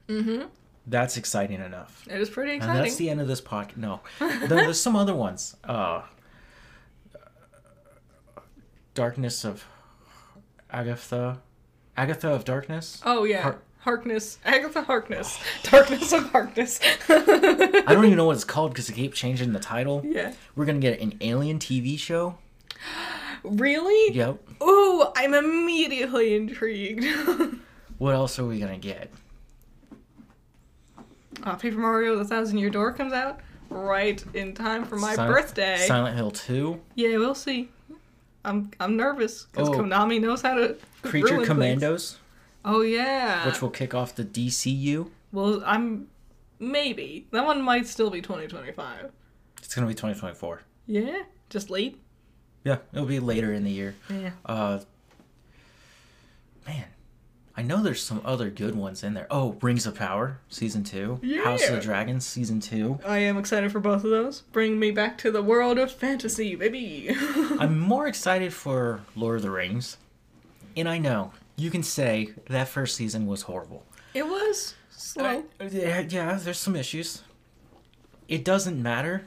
[0.09, 0.47] Mm-hmm.
[0.87, 2.07] That's exciting enough.
[2.11, 2.83] It is pretty And exciting.
[2.83, 3.76] that's the end of this podcast.
[3.76, 5.55] No, There- there's some other ones.
[5.62, 6.01] Uh,
[8.95, 9.64] Darkness of
[10.70, 11.41] Agatha,
[11.97, 13.01] Agatha of Darkness.
[13.05, 13.43] Oh yeah.
[13.43, 14.39] Har- Harkness.
[14.45, 15.39] Agatha Harkness.
[15.64, 16.78] Darkness of Harkness.
[17.09, 20.03] I don't even know what it's called because they keep changing the title.
[20.05, 20.33] Yeah.
[20.57, 22.39] We're gonna get an alien TV show.
[23.44, 24.14] Really?
[24.14, 24.39] Yep.
[24.62, 27.05] Ooh, I'm immediately intrigued.
[27.98, 29.12] What else are we gonna get?
[31.44, 33.40] uh, Paper Mario: The Thousand Year Door comes out
[33.70, 35.77] right in time for my Sil- birthday.
[35.86, 36.81] Silent Hill Two.
[36.94, 37.69] yeah, we'll see.
[38.44, 39.73] I'm I'm nervous because Oh.
[39.73, 41.48] Konami knows how to Creature ruin things.
[41.48, 42.19] Commandos,
[42.64, 43.47] Oh yeah.
[43.47, 45.10] which will kick off the DCU.
[45.31, 46.09] Well, I'm
[46.59, 49.12] maybe that one might still be 2025.
[49.62, 50.62] It's gonna be 2024.
[50.89, 52.01] Yeah, just late.
[52.64, 53.94] Yeah, it'll be later in the year.
[54.09, 54.30] Yeah.
[54.47, 54.80] Uh,
[56.66, 56.84] man,
[57.56, 59.26] I know there's some other good ones in there.
[59.30, 62.98] Oh, Rings of Power season two, House of the Dragons season two.
[63.05, 64.43] I am excited for both of those.
[64.52, 67.10] Bring me back to the world of fantasy, baby.
[67.59, 69.97] I'm more excited for Lord of the Rings,
[70.76, 73.84] and I know you can say that first season was horrible.
[74.14, 75.44] it was slow.
[75.60, 77.22] Uh, yeah, yeah, there's some issues.
[78.28, 79.26] It doesn't matter.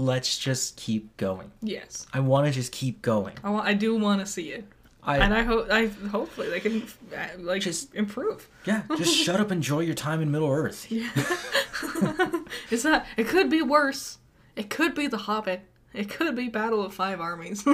[0.00, 1.50] Let's just keep going.
[1.62, 2.06] yes.
[2.12, 3.34] I want to just keep going.
[3.44, 4.64] I, wa- I do want to see it.
[5.02, 6.82] I and I hope I hopefully they can
[7.16, 8.48] uh, like Just- improve.
[8.66, 10.90] yeah, just shut up, enjoy your time in Middle Earth.
[10.90, 11.08] Yeah.
[12.70, 13.06] It's not.
[13.16, 14.18] It could be worse.
[14.56, 15.62] It could be The Hobbit.
[15.94, 17.64] It could be Battle of Five Armies.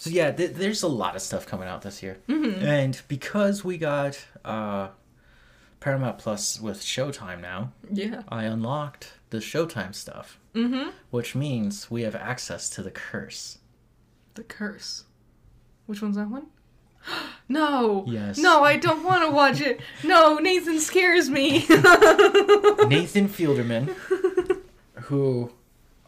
[0.00, 3.78] So yeah, th- there's a lot of stuff coming out this year, and because we
[3.78, 4.88] got uh,
[5.80, 8.22] Paramount Plus with Showtime now, yeah.
[8.28, 10.90] I unlocked the Showtime stuff, mm-hmm.
[11.10, 13.58] which means we have access to the Curse.
[14.34, 15.04] The Curse.
[15.86, 16.46] Which one's that one?
[17.48, 18.04] no.
[18.06, 18.38] Yes.
[18.38, 19.80] No, I don't want to watch it.
[20.04, 21.58] No, Nathan scares me.
[21.68, 23.94] Nathan Fielderman,
[24.94, 25.52] who,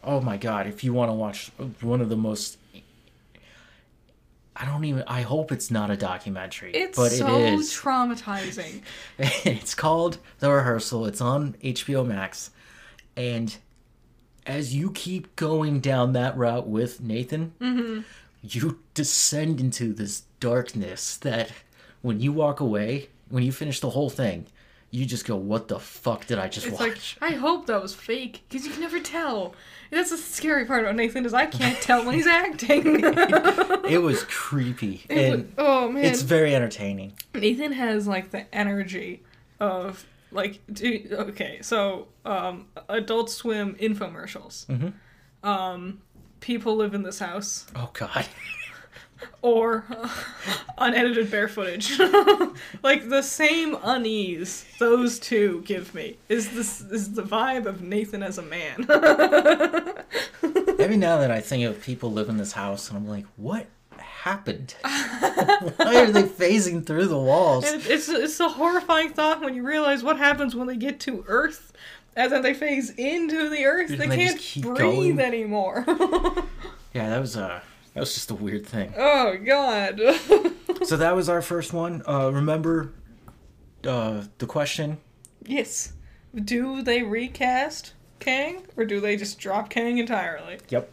[0.03, 2.57] oh my god, if you want to watch one of the most.
[4.55, 5.03] I don't even.
[5.07, 7.71] I hope it's not a documentary, it's but so it is.
[7.71, 8.81] traumatizing.
[9.17, 11.05] it's called The Rehearsal.
[11.05, 12.51] It's on HBO Max.
[13.15, 13.55] And
[14.45, 18.01] as you keep going down that route with Nathan, Mm-hmm.
[18.43, 21.51] you descend into this darkness that
[22.01, 24.47] when you walk away, when you finish the whole thing,
[24.89, 27.17] you just go, What the fuck did I just It's watch?
[27.21, 29.53] like I hope that was fake because you can never tell.
[29.91, 33.01] That's the scary part about Nathan is I can't tell when he's acting.
[33.03, 35.03] it was creepy.
[35.09, 37.13] And oh man, it's very entertaining.
[37.35, 39.21] Nathan has like the energy
[39.59, 44.65] of like do, okay, so um Adult Swim infomercials.
[44.67, 44.93] Mhm.
[45.47, 46.01] Um
[46.39, 48.25] people live in this house Oh, God.
[49.43, 50.09] or uh,
[50.79, 51.99] unedited bear footage.
[52.83, 58.23] like the same unease those two give me is this is the vibe of Nathan
[58.23, 58.85] as a man.
[60.79, 63.25] Every now and then I think of people live in this house and I'm like,
[63.35, 63.67] What
[64.21, 64.75] happened?
[64.81, 67.65] Why are they phasing through the walls?
[67.65, 71.71] It's it's a horrifying thought when you realize what happens when they get to Earth,
[72.15, 73.89] As they phase into the Earth.
[73.89, 74.77] They they can't breathe
[75.17, 75.19] going.
[75.19, 75.85] anymore.
[76.93, 77.61] Yeah, that was uh
[77.93, 78.93] that was just a weird thing.
[78.97, 79.99] oh God.
[80.83, 82.01] So that was our first one.
[82.07, 82.91] Uh remember
[83.85, 84.97] uh the question?
[85.45, 85.93] yes.
[86.35, 90.59] Do they recast Kang, or do they just drop Kang entirely?
[90.69, 90.91] Yep.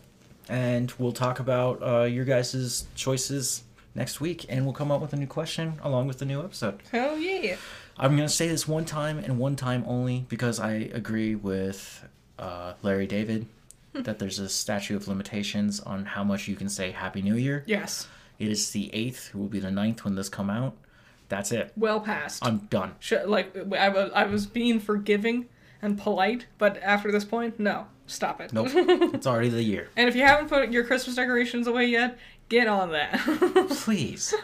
[0.48, 3.62] And we'll talk about uh your guys' choices
[3.94, 6.80] next week and we'll come up with a new question along with the new episode.
[6.94, 7.56] Oh yeah.
[7.96, 12.04] I'm gonna say this one time and one time only because I agree with
[12.38, 13.46] uh, Larry David
[13.94, 17.64] that there's a statute of limitations on how much you can say Happy New Year.
[17.66, 18.06] Yes.
[18.38, 19.30] It is the eighth.
[19.30, 20.76] It will be the ninth when this come out.
[21.28, 21.72] That's it.
[21.76, 22.44] Well past.
[22.46, 22.94] I'm done.
[23.00, 25.46] Sh- like I was, I was being forgiving
[25.82, 28.52] and polite, but after this point, no, stop it.
[28.52, 28.68] Nope.
[29.14, 29.88] it's already the year.
[29.96, 32.18] and if you haven't put your Christmas decorations away yet,
[32.48, 33.18] get on that.
[33.70, 34.34] Please.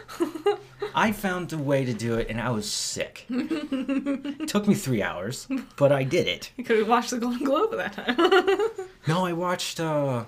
[0.93, 3.25] I found a way to do it and I was sick.
[3.29, 6.51] it took me three hours, but I did it.
[6.57, 8.87] you could have watched the Golden Globe at that time.
[9.07, 10.25] No, I watched uh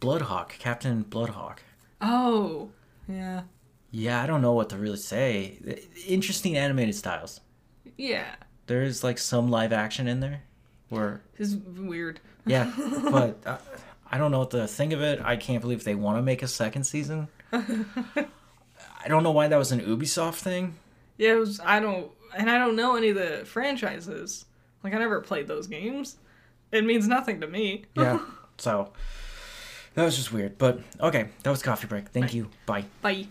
[0.00, 1.62] Bloodhawk, Captain Bloodhawk.
[2.00, 2.70] oh,
[3.08, 3.42] yeah,
[3.90, 5.58] Yeah, I don't know what to really say.
[6.06, 7.40] Interesting animated styles.
[7.96, 8.34] yeah.
[8.66, 10.42] There is like some live action in there
[10.90, 12.20] where It's weird.
[12.48, 12.72] Yeah,
[13.10, 13.58] but uh,
[14.10, 15.20] I don't know what to think of it.
[15.22, 17.28] I can't believe they want to make a second season.
[17.52, 20.76] I don't know why that was an Ubisoft thing.
[21.16, 21.60] Yeah, it was.
[21.60, 24.46] I don't, and I don't know any of the franchises.
[24.82, 26.16] Like I never played those games.
[26.72, 27.84] It means nothing to me.
[27.94, 28.20] Yeah.
[28.58, 28.92] so
[29.94, 30.58] that was just weird.
[30.58, 32.08] But okay, that was coffee break.
[32.08, 32.48] Thank you.
[32.66, 32.84] Bye.
[33.02, 33.28] Bye.